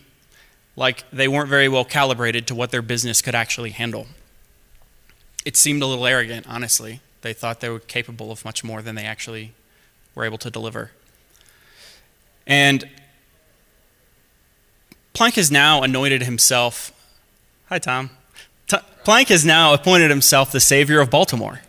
like 0.75 1.05
they 1.11 1.29
weren't 1.29 1.49
very 1.49 1.69
well 1.69 1.85
calibrated 1.85 2.45
to 2.47 2.55
what 2.55 2.71
their 2.71 2.81
business 2.81 3.21
could 3.21 3.35
actually 3.35 3.69
handle. 3.69 4.07
It 5.45 5.55
seemed 5.55 5.81
a 5.81 5.85
little 5.85 6.05
arrogant, 6.05 6.45
honestly. 6.49 6.99
They 7.21 7.31
thought 7.31 7.61
they 7.61 7.69
were 7.69 7.79
capable 7.79 8.33
of 8.33 8.43
much 8.43 8.65
more 8.65 8.81
than 8.81 8.95
they 8.95 9.05
actually 9.05 9.53
were 10.15 10.25
able 10.25 10.37
to 10.39 10.49
deliver. 10.49 10.91
And 12.45 12.89
Plank 15.13 15.35
has 15.35 15.51
now 15.51 15.83
anointed 15.83 16.23
himself. 16.23 16.91
Hi, 17.69 17.79
Tom. 17.79 18.11
T- 18.67 18.77
Plank 19.03 19.27
has 19.29 19.45
now 19.45 19.73
appointed 19.73 20.09
himself 20.09 20.51
the 20.51 20.59
savior 20.59 20.99
of 20.99 21.09
Baltimore. 21.09 21.61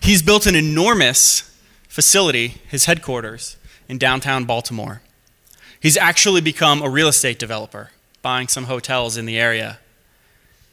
He's 0.00 0.22
built 0.22 0.46
an 0.46 0.56
enormous 0.56 1.56
facility, 1.88 2.60
his 2.68 2.86
headquarters, 2.86 3.56
in 3.88 3.98
downtown 3.98 4.44
Baltimore. 4.44 5.02
He's 5.78 5.96
actually 5.96 6.40
become 6.40 6.82
a 6.82 6.88
real 6.88 7.08
estate 7.08 7.38
developer 7.38 7.90
buying 8.22 8.48
some 8.48 8.64
hotels 8.64 9.16
in 9.16 9.26
the 9.26 9.38
area. 9.38 9.78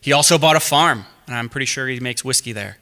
He 0.01 0.13
also 0.13 0.37
bought 0.37 0.55
a 0.55 0.59
farm, 0.59 1.05
and 1.27 1.35
I'm 1.35 1.49
pretty 1.49 1.65
sure 1.65 1.87
he 1.87 1.99
makes 1.99 2.23
whiskey 2.23 2.51
there. 2.51 2.77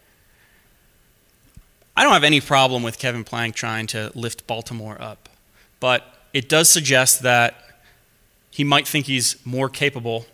I 1.98 2.04
don't 2.04 2.14
have 2.14 2.24
any 2.24 2.40
problem 2.42 2.84
with 2.84 3.00
Kevin 3.00 3.24
Plank 3.24 3.56
trying 3.56 3.88
to 3.88 4.12
lift 4.14 4.46
Baltimore 4.46 5.02
up, 5.02 5.30
but 5.80 6.06
it 6.32 6.48
does 6.48 6.70
suggest 6.70 7.24
that 7.24 7.56
he 8.52 8.64
might 8.64 8.88
think 8.88 9.08
he's 9.08 9.44
more 9.44 9.68
capable 9.68 10.28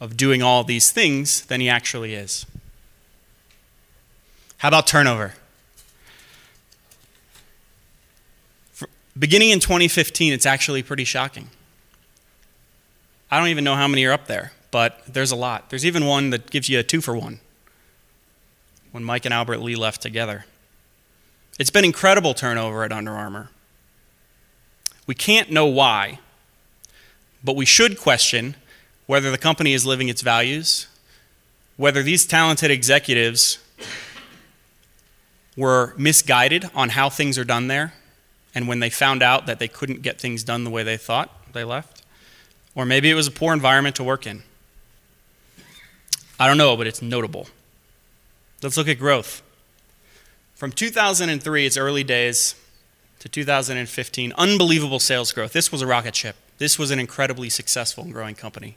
of 0.00 0.16
doing 0.16 0.42
all 0.42 0.64
these 0.64 0.90
things 0.90 1.46
than 1.46 1.60
he 1.60 1.68
actually 1.68 2.14
is. 2.14 2.44
How 4.58 4.66
about 4.66 4.88
turnover? 4.88 5.34
Beginning 9.16 9.50
in 9.50 9.60
2015, 9.60 10.32
it's 10.32 10.44
actually 10.44 10.82
pretty 10.82 11.04
shocking. 11.04 11.50
I 13.30 13.38
don't 13.38 13.48
even 13.48 13.62
know 13.62 13.76
how 13.76 13.86
many 13.86 14.04
are 14.06 14.12
up 14.12 14.26
there, 14.26 14.50
but 14.72 15.02
there's 15.06 15.30
a 15.30 15.36
lot. 15.36 15.70
There's 15.70 15.86
even 15.86 16.04
one 16.04 16.30
that 16.30 16.50
gives 16.50 16.68
you 16.68 16.80
a 16.80 16.82
two 16.82 17.00
for 17.00 17.16
one 17.16 17.38
when 18.90 19.04
Mike 19.04 19.24
and 19.24 19.32
Albert 19.32 19.58
Lee 19.58 19.76
left 19.76 20.02
together. 20.02 20.46
It's 21.58 21.70
been 21.70 21.84
incredible 21.84 22.34
turnover 22.34 22.84
at 22.84 22.92
Under 22.92 23.12
Armour. 23.12 23.48
We 25.06 25.14
can't 25.14 25.50
know 25.50 25.66
why, 25.66 26.18
but 27.42 27.56
we 27.56 27.64
should 27.64 27.98
question 27.98 28.56
whether 29.06 29.30
the 29.30 29.38
company 29.38 29.72
is 29.72 29.86
living 29.86 30.08
its 30.08 30.20
values, 30.20 30.86
whether 31.76 32.02
these 32.02 32.26
talented 32.26 32.70
executives 32.70 33.58
were 35.56 35.94
misguided 35.96 36.68
on 36.74 36.90
how 36.90 37.08
things 37.08 37.38
are 37.38 37.44
done 37.44 37.68
there, 37.68 37.94
and 38.54 38.68
when 38.68 38.80
they 38.80 38.90
found 38.90 39.22
out 39.22 39.46
that 39.46 39.58
they 39.58 39.68
couldn't 39.68 40.02
get 40.02 40.20
things 40.20 40.44
done 40.44 40.64
the 40.64 40.70
way 40.70 40.82
they 40.82 40.98
thought, 40.98 41.30
they 41.54 41.64
left. 41.64 42.02
Or 42.74 42.84
maybe 42.84 43.10
it 43.10 43.14
was 43.14 43.28
a 43.28 43.30
poor 43.30 43.54
environment 43.54 43.96
to 43.96 44.04
work 44.04 44.26
in. 44.26 44.42
I 46.38 46.46
don't 46.46 46.58
know, 46.58 46.76
but 46.76 46.86
it's 46.86 47.00
notable. 47.00 47.46
Let's 48.62 48.76
look 48.76 48.88
at 48.88 48.98
growth. 48.98 49.40
From 50.56 50.72
2003, 50.72 51.66
its 51.66 51.76
early 51.76 52.02
days, 52.02 52.54
to 53.18 53.28
2015, 53.28 54.32
unbelievable 54.38 54.98
sales 54.98 55.30
growth. 55.32 55.52
This 55.52 55.70
was 55.70 55.82
a 55.82 55.86
rocket 55.86 56.16
ship. 56.16 56.34
This 56.56 56.78
was 56.78 56.90
an 56.90 56.98
incredibly 56.98 57.50
successful 57.50 58.04
and 58.04 58.12
growing 58.12 58.34
company. 58.34 58.76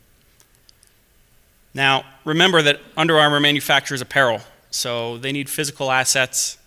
Now, 1.74 2.04
remember 2.26 2.62
that 2.62 2.82
Under 2.98 3.18
Armour 3.18 3.40
manufactures 3.40 4.02
apparel, 4.02 4.42
so 4.72 5.18
they 5.18 5.32
need 5.32 5.50
physical 5.50 5.90
assets 5.90 6.58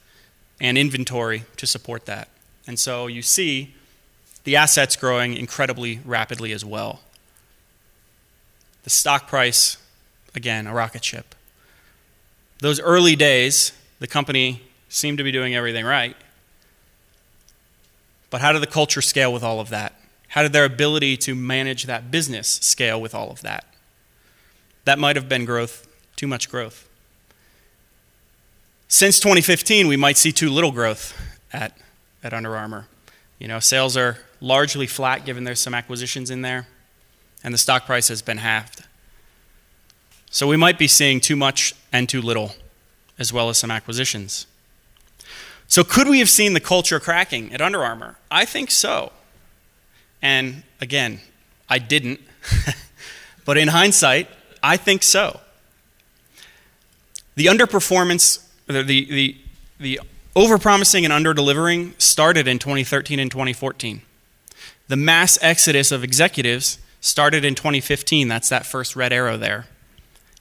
and 0.61 0.79
inventory 0.79 1.45
to 1.59 1.67
support 1.67 2.07
that. 2.07 2.29
And 2.67 2.79
so 2.79 3.07
you 3.07 3.21
see 3.21 3.75
the 4.45 4.57
assets 4.57 4.97
growing 4.97 5.37
incredibly 5.37 6.01
rapidly 6.07 6.53
as 6.53 6.65
well. 6.65 7.01
The 8.85 8.91
stock 8.91 9.29
price, 9.29 9.77
again, 10.35 10.67
a 10.67 10.73
rocket 10.73 11.05
ship. 11.05 11.35
Those 12.61 12.81
early 12.81 13.15
days, 13.15 13.73
the 13.99 14.07
company 14.07 14.63
seemed 14.93 15.19
to 15.19 15.25
be 15.25 15.33
doing 15.33 15.55
everything 15.55 15.85
right. 15.85 16.17
But 18.31 18.41
how 18.41 18.53
did 18.53 18.63
the 18.63 18.67
culture 18.67 19.03
scale 19.03 19.33
with 19.33 19.43
all 19.43 19.61
of 19.61 19.71
that? 19.71 19.95
How 20.29 20.43
did 20.43 20.53
their 20.53 20.65
ability 20.65 21.17
to 21.19 21.35
manage 21.35 21.85
that 21.85 22.11
business 22.11 22.49
scale 22.49 23.01
with 23.01 23.15
all 23.15 23.31
of 23.31 23.43
that? 23.43 23.67
That 24.85 24.99
might 24.99 25.17
have 25.17 25.29
been 25.29 25.45
growth, 25.45 25.87
too 26.17 26.27
much 26.27 26.51
growth. 26.51 26.89
Since 28.89 29.21
2015, 29.21 29.89
we 29.89 29.97
might 29.97 30.17
see 30.17 30.33
too 30.33 30.51
little 30.51 30.73
growth 30.73 31.15
at, 31.53 31.77
at 32.23 32.33
Under 32.33 32.57
Armour. 32.57 32.87
You 33.39 33.49
know, 33.49 33.61
sales 33.61 33.97
are 33.97 34.19
largely 34.41 34.87
flat 34.87 35.25
given 35.25 35.45
there's 35.45 35.61
some 35.61 35.75
acquisitions 35.75 36.31
in 36.31 36.43
there 36.43 36.67
and 37.45 37.53
the 37.53 37.59
stock 37.59 37.87
price 37.87 38.09
has 38.09 38.23
been 38.23 38.39
halved. 38.39 38.85
So 40.31 40.47
we 40.47 40.57
might 40.57 40.79
be 40.79 40.89
seeing 40.89 41.21
too 41.21 41.37
much 41.37 41.75
and 41.93 42.09
too 42.09 42.23
little, 42.23 42.55
as 43.19 43.33
well 43.33 43.49
as 43.49 43.59
some 43.59 43.71
acquisitions. 43.71 44.47
So 45.73 45.83
could 45.83 46.07
we 46.07 46.19
have 46.19 46.29
seen 46.29 46.53
the 46.53 46.61
culture 46.61 47.01
cracking 47.01 47.51
at 47.55 47.63
Under 47.63 47.83
Armour? 47.83 48.19
I 48.31 48.45
think 48.45 48.71
so. 48.71 49.11
And 50.21 50.65
again, 50.83 51.21
I 51.67 51.79
didn't. 51.79 52.21
but 53.47 53.57
in 53.57 53.69
hindsight, 53.69 54.29
I 54.63 54.77
think 54.77 55.03
so. 55.03 55.41
The 57.37 57.47
underperformance, 57.47 58.47
the, 58.67 58.83
the, 58.83 59.39
the, 59.81 60.01
overpromising 60.37 61.11
and 61.11 61.27
underdelivering 61.27 61.99
started 61.99 62.47
in 62.47 62.59
2013 62.59 63.19
and 63.19 63.31
2014. 63.31 64.03
The 64.89 64.97
mass 64.97 65.39
exodus 65.41 65.91
of 65.91 66.05
executives 66.05 66.81
started 67.01 67.47
in 67.47 67.55
2015. 67.55 68.29
That's 68.29 68.51
that 68.51 68.67
first 68.67 68.95
red 68.95 69.11
arrow 69.11 69.39
there. 69.39 69.65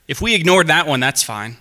If 0.06 0.20
we 0.20 0.34
ignored 0.34 0.66
that 0.66 0.86
one, 0.86 1.00
that's 1.00 1.22
fine. 1.22 1.56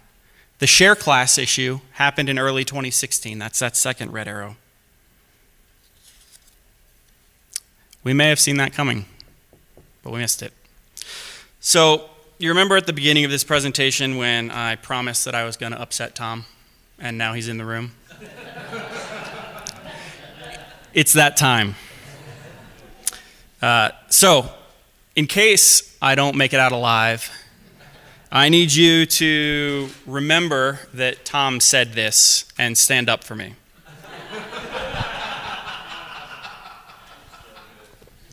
The 0.62 0.68
share 0.68 0.96
class 0.96 1.40
issue 1.40 1.80
happened 1.94 2.30
in 2.30 2.38
early 2.38 2.64
2016. 2.64 3.40
That's 3.40 3.58
that 3.58 3.76
second 3.76 4.14
red 4.14 4.28
arrow. 4.28 4.58
We 8.04 8.14
may 8.14 8.30
have 8.30 8.40
seen 8.40 8.58
that 8.58 8.72
coming, 8.72 9.06
but 10.04 10.14
we 10.14 10.20
missed 10.20 10.44
it. 10.44 10.54
So, 11.62 12.12
you 12.38 12.50
remember 12.50 12.78
at 12.78 12.86
the 12.86 12.94
beginning 12.94 13.26
of 13.26 13.32
this 13.32 13.44
presentation 13.44 14.18
when 14.18 14.52
I 14.52 14.76
promised 14.76 15.26
that 15.26 15.34
I 15.34 15.46
was 15.46 15.58
going 15.58 15.72
to 15.72 15.82
upset 15.82 16.14
Tom, 16.14 16.46
and 17.00 17.18
now 17.18 17.34
he's 17.34 17.48
in 17.48 17.58
the 17.58 17.66
room? 17.66 17.94
it's 20.94 21.14
that 21.14 21.38
time. 21.38 21.74
Uh, 23.64 23.90
so, 24.10 24.52
in 25.16 25.26
case 25.26 25.98
I 26.04 26.14
don't 26.14 26.38
make 26.38 26.54
it 26.54 26.60
out 26.60 26.72
alive, 26.72 27.32
I 28.34 28.48
need 28.48 28.72
you 28.72 29.06
to 29.06 29.90
remember 30.06 30.80
that 30.94 31.26
Tom 31.26 31.60
said 31.60 31.92
this 31.92 32.46
and 32.58 32.78
stand 32.78 33.10
up 33.10 33.26
for 33.26 33.36
me. 33.36 33.56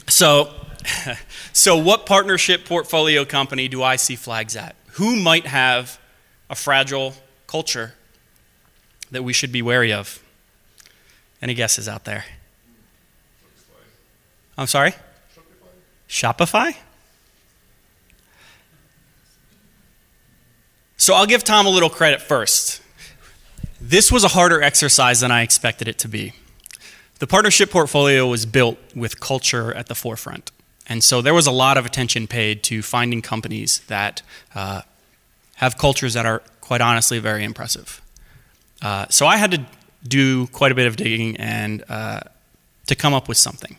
so, 0.07 0.55
so 1.53 1.77
what 1.77 2.07
partnership 2.07 2.65
portfolio 2.65 3.25
company 3.25 3.67
do 3.67 3.83
I 3.83 3.97
see 3.97 4.15
flags 4.15 4.55
at? 4.55 4.77
Who 4.93 5.17
might 5.17 5.49
have 5.49 5.99
a 6.49 6.55
fragile 6.55 7.15
culture 7.49 7.95
that 9.11 9.25
we 9.25 9.33
should 9.33 9.51
be 9.51 9.63
wary 9.63 9.93
of? 9.93 10.23
Any 11.43 11.55
guesses 11.55 11.89
out 11.89 12.05
there? 12.05 12.25
I'm 14.57 14.69
sorry? 14.69 14.93
Shopify? 16.09 16.77
So 21.09 21.15
I'll 21.15 21.25
give 21.25 21.43
Tom 21.43 21.65
a 21.65 21.71
little 21.71 21.89
credit 21.89 22.21
first. 22.21 22.83
This 23.81 24.13
was 24.13 24.25
a 24.25 24.29
harder 24.29 24.61
exercise 24.63 25.21
than 25.21 25.31
I 25.31 25.41
expected 25.41 25.89
it 25.89 25.99
to 26.01 26.07
be. 26.07 26.35
The 27.19 27.27
partnership 27.27 27.71
portfolio 27.71 28.27
was 28.27 28.45
built 28.45 28.77
with 28.95 29.19
culture 29.19 29.73
at 29.73 29.87
the 29.87 29.95
forefront. 29.95 30.51
And 30.87 31.03
so 31.03 31.23
there 31.23 31.33
was 31.33 31.47
a 31.47 31.51
lot 31.51 31.79
of 31.79 31.87
attention 31.87 32.27
paid 32.27 32.63
to 32.65 32.83
finding 32.83 33.23
companies 33.23 33.81
that 33.87 34.21
uh, 34.55 34.83
have 35.55 35.79
cultures 35.79 36.13
that 36.13 36.27
are, 36.27 36.43
quite 36.61 36.83
honestly, 36.83 37.19
very 37.21 37.43
impressive. 37.43 38.03
Uh, 38.83 39.07
so 39.09 39.27
I 39.27 39.39
had 39.39 39.53
to 39.53 39.65
do 40.07 40.47
quite 40.49 40.73
a 40.73 40.75
bit 40.75 40.87
of 40.87 40.97
digging 40.97 41.39
and 41.39 41.83
uh, 41.89 42.21
to 42.87 42.95
come 42.95 43.15
up 43.15 43.29
with 43.29 43.39
something. 43.39 43.79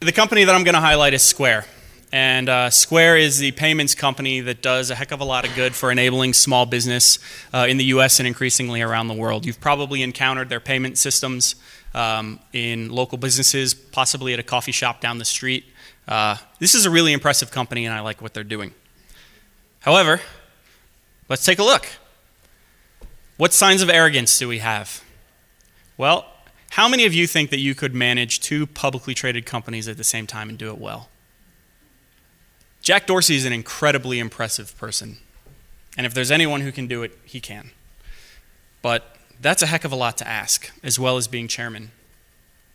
The 0.00 0.10
company 0.10 0.44
that 0.44 0.54
I'm 0.54 0.64
going 0.64 0.74
to 0.74 0.80
highlight 0.80 1.12
is 1.12 1.20
Square. 1.20 1.66
And 2.12 2.48
uh, 2.48 2.70
Square 2.70 3.18
is 3.18 3.38
the 3.38 3.52
payments 3.52 3.94
company 3.94 4.40
that 4.40 4.62
does 4.62 4.90
a 4.90 4.96
heck 4.96 5.12
of 5.12 5.20
a 5.20 5.24
lot 5.24 5.46
of 5.46 5.54
good 5.54 5.74
for 5.74 5.92
enabling 5.92 6.34
small 6.34 6.66
business 6.66 7.20
uh, 7.54 7.66
in 7.68 7.76
the 7.76 7.84
US 7.84 8.18
and 8.18 8.26
increasingly 8.26 8.82
around 8.82 9.08
the 9.08 9.14
world. 9.14 9.46
You've 9.46 9.60
probably 9.60 10.02
encountered 10.02 10.48
their 10.48 10.60
payment 10.60 10.98
systems 10.98 11.54
um, 11.94 12.40
in 12.52 12.90
local 12.90 13.16
businesses, 13.16 13.74
possibly 13.74 14.32
at 14.32 14.40
a 14.40 14.42
coffee 14.42 14.72
shop 14.72 15.00
down 15.00 15.18
the 15.18 15.24
street. 15.24 15.64
Uh, 16.08 16.36
this 16.58 16.74
is 16.74 16.84
a 16.84 16.90
really 16.90 17.12
impressive 17.12 17.52
company, 17.52 17.84
and 17.86 17.94
I 17.94 18.00
like 18.00 18.20
what 18.20 18.34
they're 18.34 18.42
doing. 18.42 18.74
However, 19.80 20.20
let's 21.28 21.44
take 21.44 21.60
a 21.60 21.64
look. 21.64 21.86
What 23.36 23.52
signs 23.52 23.82
of 23.82 23.88
arrogance 23.88 24.36
do 24.38 24.48
we 24.48 24.58
have? 24.58 25.02
Well, 25.96 26.26
how 26.70 26.88
many 26.88 27.06
of 27.06 27.14
you 27.14 27.26
think 27.26 27.50
that 27.50 27.58
you 27.58 27.74
could 27.74 27.94
manage 27.94 28.40
two 28.40 28.66
publicly 28.66 29.14
traded 29.14 29.46
companies 29.46 29.86
at 29.86 29.96
the 29.96 30.04
same 30.04 30.26
time 30.26 30.48
and 30.48 30.58
do 30.58 30.70
it 30.70 30.78
well? 30.78 31.08
Jack 32.82 33.06
Dorsey 33.06 33.36
is 33.36 33.44
an 33.44 33.52
incredibly 33.52 34.18
impressive 34.18 34.76
person. 34.78 35.18
And 35.96 36.06
if 36.06 36.14
there's 36.14 36.30
anyone 36.30 36.62
who 36.62 36.72
can 36.72 36.86
do 36.86 37.02
it, 37.02 37.18
he 37.24 37.40
can. 37.40 37.70
But 38.80 39.16
that's 39.40 39.62
a 39.62 39.66
heck 39.66 39.84
of 39.84 39.92
a 39.92 39.96
lot 39.96 40.16
to 40.18 40.28
ask, 40.28 40.70
as 40.82 40.98
well 40.98 41.16
as 41.16 41.28
being 41.28 41.48
chairman 41.48 41.90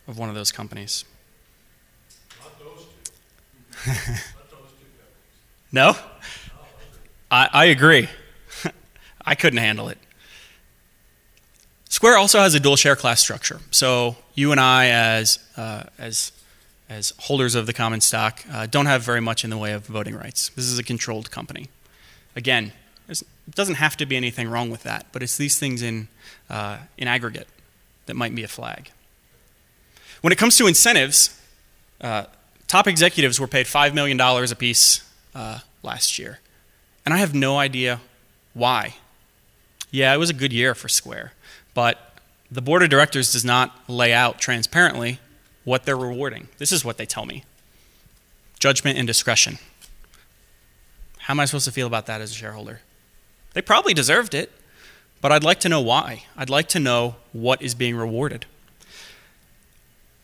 of 0.08 0.18
one 0.18 0.30
of 0.30 0.36
those 0.36 0.52
companies. 0.52 1.06
Not 2.40 2.60
those. 3.86 4.24
No? 5.72 5.96
I, 7.32 7.50
I 7.52 7.66
agree. 7.66 8.08
I 9.26 9.36
couldn't 9.36 9.60
handle 9.60 9.90
it. 9.90 9.98
Square 11.90 12.18
also 12.18 12.40
has 12.40 12.54
a 12.54 12.60
dual 12.60 12.76
share 12.76 12.96
class 12.96 13.22
structure. 13.22 13.60
So 13.72 14.18
you 14.36 14.52
and 14.52 14.60
I, 14.60 14.90
as, 14.90 15.40
uh, 15.58 15.84
as, 15.98 16.32
as 16.90 17.14
holders 17.20 17.56
of 17.56 17.66
the 17.66 17.74
common 17.74 18.02
stock, 18.02 18.44
uh, 18.52 18.66
don't 18.66 18.86
have 18.86 19.04
very 19.04 19.22
much 19.22 19.44
in 19.44 19.50
the 19.50 19.58
way 19.58 19.74
of 19.74 19.86
voting 19.86 20.16
rights. 20.16 20.50
This 20.50 20.66
is 20.66 20.78
a 20.78 20.84
controlled 20.84 21.32
company. 21.32 21.68
Again, 22.36 22.74
there 23.08 23.16
doesn't 23.50 23.76
have 23.76 23.98
to 23.98 24.06
be 24.06 24.16
anything 24.16 24.50
wrong 24.50 24.70
with 24.70 24.84
that, 24.84 25.08
but 25.12 25.24
it's 25.24 25.38
these 25.38 25.58
things 25.58 25.82
in, 25.82 26.08
uh, 26.50 26.78
in 26.98 27.08
aggregate 27.08 27.48
that 28.06 28.16
might 28.16 28.36
be 28.36 28.44
a 28.44 28.48
flag. 28.48 28.92
When 30.22 30.32
it 30.32 30.38
comes 30.38 30.58
to 30.58 30.68
incentives, 30.68 31.40
uh, 32.02 32.26
top 32.68 32.88
executives 32.88 33.40
were 33.40 33.48
paid 33.48 33.66
$5 33.66 33.94
million 33.94 34.20
apiece 34.20 35.04
uh, 35.34 35.60
last 35.84 36.18
year. 36.20 36.40
And 37.06 37.14
I 37.14 37.18
have 37.18 37.34
no 37.36 37.58
idea 37.58 38.02
why. 38.54 38.96
Yeah, 39.92 40.14
it 40.14 40.18
was 40.18 40.30
a 40.30 40.34
good 40.34 40.52
year 40.52 40.74
for 40.74 40.90
Square. 40.90 41.34
But 41.74 42.20
the 42.50 42.62
board 42.62 42.84
of 42.84 42.90
directors 42.90 43.32
does 43.34 43.46
not 43.46 43.78
lay 43.88 44.14
out 44.14 44.40
transparently 44.40 45.20
what 45.66 45.84
they're 45.86 45.98
rewarding. 45.98 46.48
This 46.58 46.72
is 46.72 46.86
what 46.86 46.98
they 46.98 47.06
tell 47.06 47.26
me 47.26 47.44
judgment 48.58 48.98
and 48.98 49.06
discretion. 49.06 49.58
How 51.18 51.34
am 51.34 51.40
I 51.40 51.46
supposed 51.46 51.66
to 51.66 51.72
feel 51.72 51.88
about 51.88 52.06
that 52.06 52.22
as 52.22 52.32
a 52.32 52.34
shareholder? 52.34 52.80
They 53.54 53.62
probably 53.62 53.94
deserved 53.94 54.34
it, 54.34 54.52
but 55.22 55.32
I'd 55.32 55.44
like 55.44 55.60
to 55.62 55.70
know 55.70 55.82
why. 55.82 56.24
I'd 56.38 56.50
like 56.50 56.70
to 56.70 56.80
know 56.80 57.16
what 57.34 57.62
is 57.62 57.76
being 57.76 57.96
rewarded. 57.96 58.46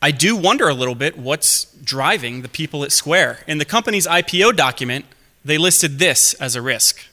I 0.00 0.10
do 0.10 0.34
wonder 0.34 0.68
a 0.68 0.74
little 0.74 0.94
bit 0.94 1.16
what's 1.16 1.64
driving 1.84 2.42
the 2.42 2.48
people 2.48 2.82
at 2.82 2.90
Square. 2.90 3.40
In 3.46 3.58
the 3.58 3.64
company's 3.64 4.06
IPO 4.06 4.56
document, 4.56 5.04
they 5.44 5.58
listed 5.58 5.98
this 5.98 6.34
as 6.34 6.56
a 6.56 6.62
risk. 6.62 7.06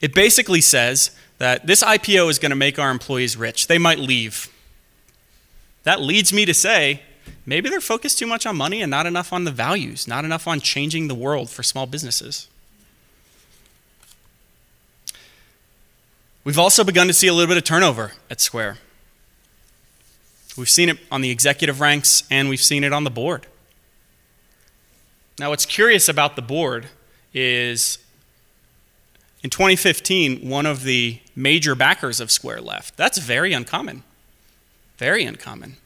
It 0.00 0.14
basically 0.14 0.60
says 0.60 1.10
that 1.38 1.66
this 1.66 1.82
IPO 1.82 2.30
is 2.30 2.38
going 2.38 2.50
to 2.50 2.56
make 2.56 2.78
our 2.78 2.90
employees 2.90 3.36
rich. 3.36 3.66
They 3.66 3.78
might 3.78 3.98
leave. 3.98 4.48
That 5.84 6.00
leads 6.00 6.32
me 6.32 6.44
to 6.44 6.54
say 6.54 7.02
maybe 7.46 7.68
they're 7.68 7.80
focused 7.80 8.18
too 8.18 8.26
much 8.26 8.46
on 8.46 8.56
money 8.56 8.82
and 8.82 8.90
not 8.90 9.06
enough 9.06 9.32
on 9.32 9.44
the 9.44 9.50
values, 9.50 10.06
not 10.06 10.24
enough 10.24 10.46
on 10.46 10.60
changing 10.60 11.08
the 11.08 11.14
world 11.14 11.50
for 11.50 11.62
small 11.62 11.86
businesses. 11.86 12.48
We've 16.44 16.58
also 16.58 16.84
begun 16.84 17.06
to 17.06 17.12
see 17.12 17.26
a 17.26 17.34
little 17.34 17.48
bit 17.48 17.58
of 17.58 17.64
turnover 17.64 18.12
at 18.30 18.40
Square. 18.40 18.78
We've 20.56 20.70
seen 20.70 20.88
it 20.88 20.98
on 21.10 21.20
the 21.20 21.30
executive 21.30 21.80
ranks 21.80 22.22
and 22.30 22.48
we've 22.48 22.62
seen 22.62 22.82
it 22.84 22.92
on 22.92 23.04
the 23.04 23.10
board. 23.10 23.46
Now, 25.38 25.50
what's 25.50 25.66
curious 25.66 26.08
about 26.08 26.36
the 26.36 26.42
board 26.42 26.86
is 27.32 27.98
in 29.42 29.48
2015, 29.48 30.46
one 30.48 30.66
of 30.66 30.82
the 30.82 31.20
major 31.34 31.74
backers 31.74 32.20
of 32.20 32.30
Square 32.30 32.60
left. 32.62 32.96
That's 32.96 33.18
very 33.18 33.52
uncommon. 33.52 34.02
Very 35.00 35.24
uncommon. 35.24 35.76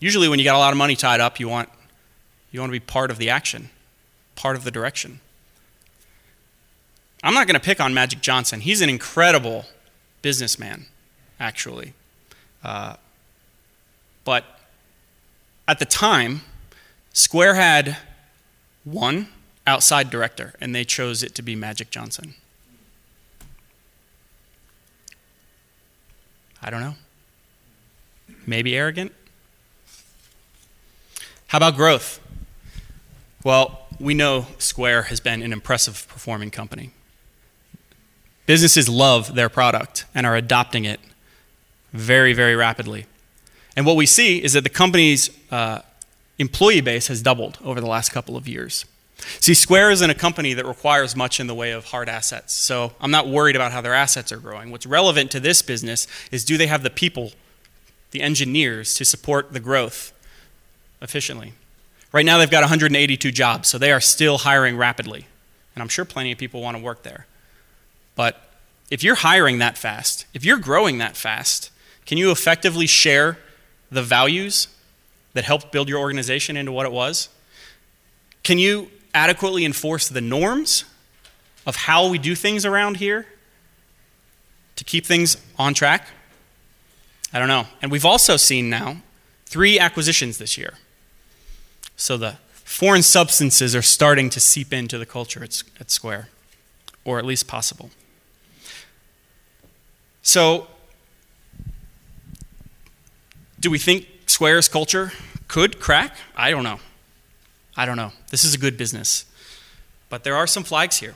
Usually, 0.00 0.28
when 0.28 0.40
you 0.40 0.44
got 0.44 0.56
a 0.56 0.58
lot 0.58 0.72
of 0.72 0.76
money 0.76 0.96
tied 0.96 1.20
up, 1.20 1.38
you 1.38 1.48
want, 1.48 1.68
you 2.50 2.58
want 2.58 2.70
to 2.70 2.72
be 2.72 2.80
part 2.80 3.12
of 3.12 3.18
the 3.18 3.30
action, 3.30 3.70
part 4.34 4.56
of 4.56 4.64
the 4.64 4.72
direction. 4.72 5.20
I'm 7.22 7.32
not 7.32 7.46
going 7.46 7.54
to 7.54 7.64
pick 7.64 7.80
on 7.80 7.94
Magic 7.94 8.20
Johnson. 8.20 8.58
He's 8.58 8.80
an 8.80 8.88
incredible 8.88 9.64
businessman, 10.22 10.86
actually. 11.38 11.92
Uh, 12.64 12.96
but 14.24 14.44
at 15.68 15.78
the 15.78 15.84
time, 15.84 16.40
Square 17.12 17.54
had 17.54 17.96
one 18.82 19.28
outside 19.68 20.10
director, 20.10 20.54
and 20.60 20.74
they 20.74 20.82
chose 20.82 21.22
it 21.22 21.36
to 21.36 21.42
be 21.42 21.54
Magic 21.54 21.90
Johnson. 21.90 22.34
I 26.60 26.70
don't 26.70 26.80
know. 26.80 26.94
Maybe 28.46 28.76
arrogant? 28.76 29.12
How 31.48 31.58
about 31.58 31.76
growth? 31.76 32.20
Well, 33.42 33.86
we 34.00 34.14
know 34.14 34.46
Square 34.58 35.02
has 35.02 35.20
been 35.20 35.42
an 35.42 35.52
impressive 35.52 36.06
performing 36.08 36.50
company. 36.50 36.90
Businesses 38.46 38.88
love 38.88 39.34
their 39.34 39.48
product 39.48 40.04
and 40.14 40.26
are 40.26 40.36
adopting 40.36 40.84
it 40.84 41.00
very, 41.92 42.32
very 42.32 42.56
rapidly. 42.56 43.06
And 43.76 43.86
what 43.86 43.96
we 43.96 44.06
see 44.06 44.42
is 44.42 44.52
that 44.52 44.64
the 44.64 44.70
company's 44.70 45.30
uh, 45.50 45.80
employee 46.38 46.80
base 46.80 47.08
has 47.08 47.22
doubled 47.22 47.58
over 47.64 47.80
the 47.80 47.86
last 47.86 48.10
couple 48.10 48.36
of 48.36 48.46
years. 48.48 48.84
See, 49.40 49.54
Square 49.54 49.92
isn't 49.92 50.10
a 50.10 50.14
company 50.14 50.54
that 50.54 50.66
requires 50.66 51.14
much 51.14 51.40
in 51.40 51.46
the 51.46 51.54
way 51.54 51.70
of 51.70 51.86
hard 51.86 52.08
assets, 52.08 52.52
so 52.52 52.92
I'm 53.00 53.10
not 53.10 53.28
worried 53.28 53.56
about 53.56 53.72
how 53.72 53.80
their 53.80 53.94
assets 53.94 54.32
are 54.32 54.38
growing. 54.38 54.70
What's 54.70 54.86
relevant 54.86 55.30
to 55.32 55.40
this 55.40 55.62
business 55.62 56.06
is 56.30 56.44
do 56.44 56.56
they 56.56 56.66
have 56.66 56.82
the 56.82 56.90
people, 56.90 57.32
the 58.14 58.22
engineers, 58.22 58.94
to 58.94 59.04
support 59.04 59.52
the 59.52 59.60
growth 59.60 60.12
efficiently? 61.02 61.52
Right 62.12 62.24
now, 62.24 62.38
they've 62.38 62.50
got 62.50 62.62
182 62.62 63.32
jobs, 63.32 63.68
so 63.68 63.76
they 63.76 63.92
are 63.92 64.00
still 64.00 64.38
hiring 64.38 64.76
rapidly. 64.76 65.26
And 65.74 65.82
I'm 65.82 65.88
sure 65.88 66.04
plenty 66.04 66.30
of 66.30 66.38
people 66.38 66.62
want 66.62 66.76
to 66.76 66.82
work 66.82 67.02
there. 67.02 67.26
But 68.14 68.40
if 68.88 69.02
you're 69.02 69.16
hiring 69.16 69.58
that 69.58 69.76
fast, 69.76 70.26
if 70.32 70.44
you're 70.44 70.58
growing 70.58 70.98
that 70.98 71.16
fast, 71.16 71.72
can 72.06 72.16
you 72.16 72.30
effectively 72.30 72.86
share 72.86 73.38
the 73.90 74.02
values 74.02 74.68
that 75.32 75.44
helped 75.44 75.72
build 75.72 75.88
your 75.88 75.98
organization 75.98 76.56
into 76.56 76.70
what 76.70 76.86
it 76.86 76.92
was? 76.92 77.28
Can 78.44 78.58
you 78.58 78.90
adequately 79.12 79.64
enforce 79.64 80.08
the 80.08 80.20
norms 80.20 80.84
of 81.66 81.74
how 81.74 82.08
we 82.08 82.18
do 82.18 82.36
things 82.36 82.64
around 82.64 82.98
here 82.98 83.26
to 84.76 84.84
keep 84.84 85.04
things 85.04 85.36
on 85.58 85.74
track? 85.74 86.06
I 87.34 87.40
don't 87.40 87.48
know. 87.48 87.66
And 87.82 87.90
we've 87.90 88.06
also 88.06 88.36
seen 88.36 88.70
now 88.70 88.98
three 89.44 89.78
acquisitions 89.78 90.38
this 90.38 90.56
year. 90.56 90.74
So 91.96 92.16
the 92.16 92.36
foreign 92.50 93.02
substances 93.02 93.74
are 93.74 93.82
starting 93.82 94.30
to 94.30 94.40
seep 94.40 94.72
into 94.72 94.98
the 94.98 95.04
culture 95.04 95.42
at, 95.42 95.62
at 95.80 95.90
Square, 95.90 96.28
or 97.04 97.18
at 97.18 97.24
least 97.24 97.48
possible. 97.48 97.90
So, 100.22 100.68
do 103.60 103.70
we 103.70 103.78
think 103.78 104.06
Square's 104.26 104.68
culture 104.68 105.12
could 105.48 105.80
crack? 105.80 106.16
I 106.36 106.50
don't 106.50 106.64
know. 106.64 106.78
I 107.76 107.84
don't 107.84 107.96
know. 107.96 108.12
This 108.30 108.44
is 108.44 108.54
a 108.54 108.58
good 108.58 108.76
business. 108.76 109.24
But 110.08 110.22
there 110.22 110.36
are 110.36 110.46
some 110.46 110.62
flags 110.62 110.98
here. 110.98 111.14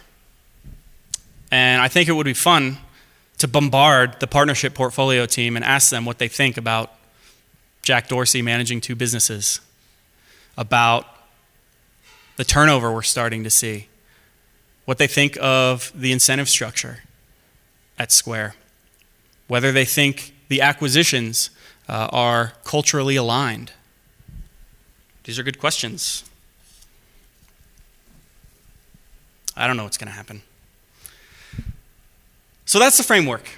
And 1.50 1.80
I 1.80 1.88
think 1.88 2.08
it 2.08 2.12
would 2.12 2.26
be 2.26 2.34
fun 2.34 2.78
to 3.38 3.48
bombard 3.48 4.18
the 4.20 4.26
partnership 4.26 4.74
portfolio 4.74 5.26
team 5.26 5.56
and 5.56 5.64
ask 5.64 5.90
them 5.90 6.04
what 6.04 6.18
they 6.18 6.28
think 6.28 6.56
about 6.56 6.92
Jack 7.82 8.08
Dorsey 8.08 8.42
managing 8.42 8.80
two 8.80 8.94
businesses, 8.94 9.60
about 10.56 11.06
the 12.36 12.44
turnover 12.44 12.92
we're 12.92 13.02
starting 13.02 13.44
to 13.44 13.50
see, 13.50 13.88
what 14.84 14.98
they 14.98 15.06
think 15.06 15.38
of 15.40 15.92
the 15.94 16.12
incentive 16.12 16.48
structure 16.48 17.04
at 17.98 18.12
Square, 18.12 18.54
whether 19.46 19.72
they 19.72 19.84
think 19.84 20.34
the 20.48 20.60
acquisitions 20.60 21.50
uh, 21.88 22.08
are 22.12 22.52
culturally 22.64 23.16
aligned. 23.16 23.72
These 25.24 25.38
are 25.38 25.42
good 25.42 25.58
questions. 25.58 26.24
I 29.56 29.66
don't 29.66 29.76
know 29.76 29.84
what's 29.84 29.98
going 29.98 30.08
to 30.08 30.14
happen. 30.14 30.42
So 32.68 32.78
that's 32.78 32.98
the 32.98 33.02
framework. 33.02 33.48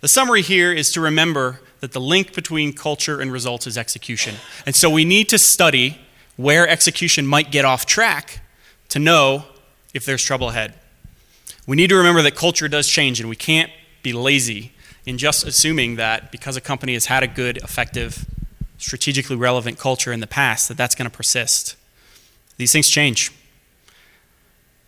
The 0.00 0.08
summary 0.08 0.42
here 0.42 0.72
is 0.72 0.90
to 0.90 1.00
remember 1.00 1.60
that 1.78 1.92
the 1.92 2.00
link 2.00 2.34
between 2.34 2.72
culture 2.72 3.20
and 3.20 3.30
results 3.30 3.64
is 3.64 3.78
execution. 3.78 4.34
And 4.66 4.74
so 4.74 4.90
we 4.90 5.04
need 5.04 5.28
to 5.28 5.38
study 5.38 5.96
where 6.36 6.66
execution 6.68 7.28
might 7.28 7.52
get 7.52 7.64
off 7.64 7.86
track 7.86 8.40
to 8.88 8.98
know 8.98 9.44
if 9.94 10.04
there's 10.04 10.20
trouble 10.20 10.48
ahead. 10.48 10.74
We 11.64 11.76
need 11.76 11.90
to 11.90 11.94
remember 11.94 12.22
that 12.22 12.34
culture 12.34 12.66
does 12.66 12.88
change, 12.88 13.20
and 13.20 13.28
we 13.28 13.36
can't 13.36 13.70
be 14.02 14.12
lazy 14.12 14.72
in 15.06 15.16
just 15.16 15.46
assuming 15.46 15.94
that 15.94 16.32
because 16.32 16.56
a 16.56 16.60
company 16.60 16.94
has 16.94 17.06
had 17.06 17.22
a 17.22 17.28
good, 17.28 17.58
effective, 17.58 18.26
strategically 18.78 19.36
relevant 19.36 19.78
culture 19.78 20.12
in 20.12 20.18
the 20.18 20.26
past, 20.26 20.66
that 20.66 20.76
that's 20.76 20.96
going 20.96 21.08
to 21.08 21.16
persist. 21.16 21.76
These 22.56 22.72
things 22.72 22.88
change. 22.88 23.30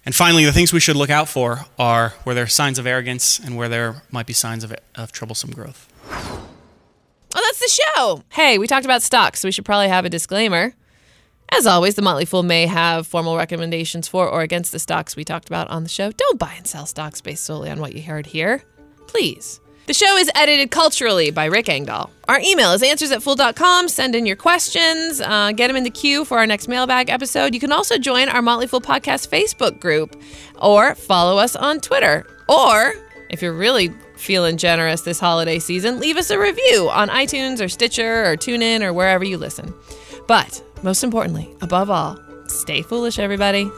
And 0.05 0.15
finally, 0.15 0.45
the 0.45 0.53
things 0.53 0.73
we 0.73 0.81
should 0.81 0.97
look 0.97 1.11
out 1.11 1.29
for 1.29 1.67
are 1.79 2.11
where 2.25 2.35
there 2.35 2.45
are 2.45 2.49
signs 2.49 2.79
of 2.79 2.87
arrogance 2.87 3.39
and 3.39 3.57
where 3.57 3.69
there 3.69 4.03
might 4.11 4.27
be 4.27 4.33
signs 4.33 4.65
of, 4.65 4.75
of 4.95 5.13
troublesome 5.13 5.51
growth. 5.51 5.89
Well, 6.11 7.43
that's 7.43 7.61
the 7.61 7.83
show. 7.83 8.23
Hey, 8.31 8.59
we 8.59 8.67
talked 8.67 8.85
about 8.85 9.03
stocks, 9.03 9.41
so 9.41 9.49
we 9.49 9.53
should 9.53 9.65
probably 9.65 9.89
have 9.89 10.05
a 10.05 10.11
disclaimer. 10.11 10.75
As 11.51 11.67
always, 11.67 11.95
the 11.95 12.03
Motley 12.03 12.25
Fool 12.25 12.43
may 12.43 12.67
have 12.67 13.07
formal 13.07 13.37
recommendations 13.37 14.09
for 14.09 14.29
or 14.29 14.43
against 14.43 14.73
the 14.73 14.79
stocks 14.79 15.17
we 15.17 15.25
talked 15.25 15.49
about 15.49 15.69
on 15.69 15.83
the 15.83 15.89
show. 15.89 16.11
Don't 16.11 16.39
buy 16.39 16.55
and 16.57 16.67
sell 16.67 16.87
stocks 16.87 17.21
based 17.21 17.45
solely 17.45 17.71
on 17.71 17.79
what 17.79 17.95
you 17.95 18.03
heard 18.03 18.27
here. 18.27 18.65
Please. 19.07 19.61
The 19.87 19.95
show 19.95 20.17
is 20.17 20.31
edited 20.37 20.71
culturally 20.71 21.33
by 21.33 21.47
Rick 21.47 21.69
Engdahl. 21.69 22.11
Our 22.29 22.39
email 22.41 22.73
is 22.73 22.85
answers 22.85 23.11
at 23.11 23.21
fool.com. 23.23 23.89
Send 23.89 24.15
in 24.15 24.27
your 24.27 24.37
questions, 24.37 25.21
uh, 25.21 25.51
get 25.53 25.67
them 25.67 25.77
in 25.77 25.83
the 25.83 25.91
queue 25.91 26.25
for 26.25 26.39
our 26.39 26.47
next 26.47 26.69
mailbag 26.69 27.11
episode. 27.11 27.53
You 27.53 27.59
can 27.59 27.73
also 27.73 27.99
join 27.99 28.29
our 28.29 28.41
Motley 28.43 28.69
Fool 28.69 28.81
Podcast 28.81 29.29
Facebook 29.29 29.81
group 29.81 30.15
or 30.61 30.95
follow 30.95 31.37
us 31.37 31.57
on 31.57 31.81
Twitter. 31.81 32.25
Or, 32.49 32.95
if 33.29 33.43
you're 33.43 33.53
really 33.53 33.91
feeling 34.17 34.57
generous 34.57 35.01
this 35.01 35.19
holiday 35.19 35.59
season, 35.59 35.99
leave 35.99 36.17
us 36.17 36.31
a 36.31 36.39
review 36.39 36.89
on 36.89 37.09
iTunes 37.09 37.61
or 37.63 37.69
Stitcher 37.69 38.25
or 38.25 38.37
TuneIn 38.37 38.83
or 38.83 38.93
wherever 38.93 39.25
you 39.25 39.37
listen. 39.37 39.75
But 40.29 40.63
most 40.85 41.03
importantly, 41.03 41.53
above 41.61 41.91
all, 41.91 42.19
stay 42.47 42.83
foolish, 42.83 43.19
everybody. 43.19 43.69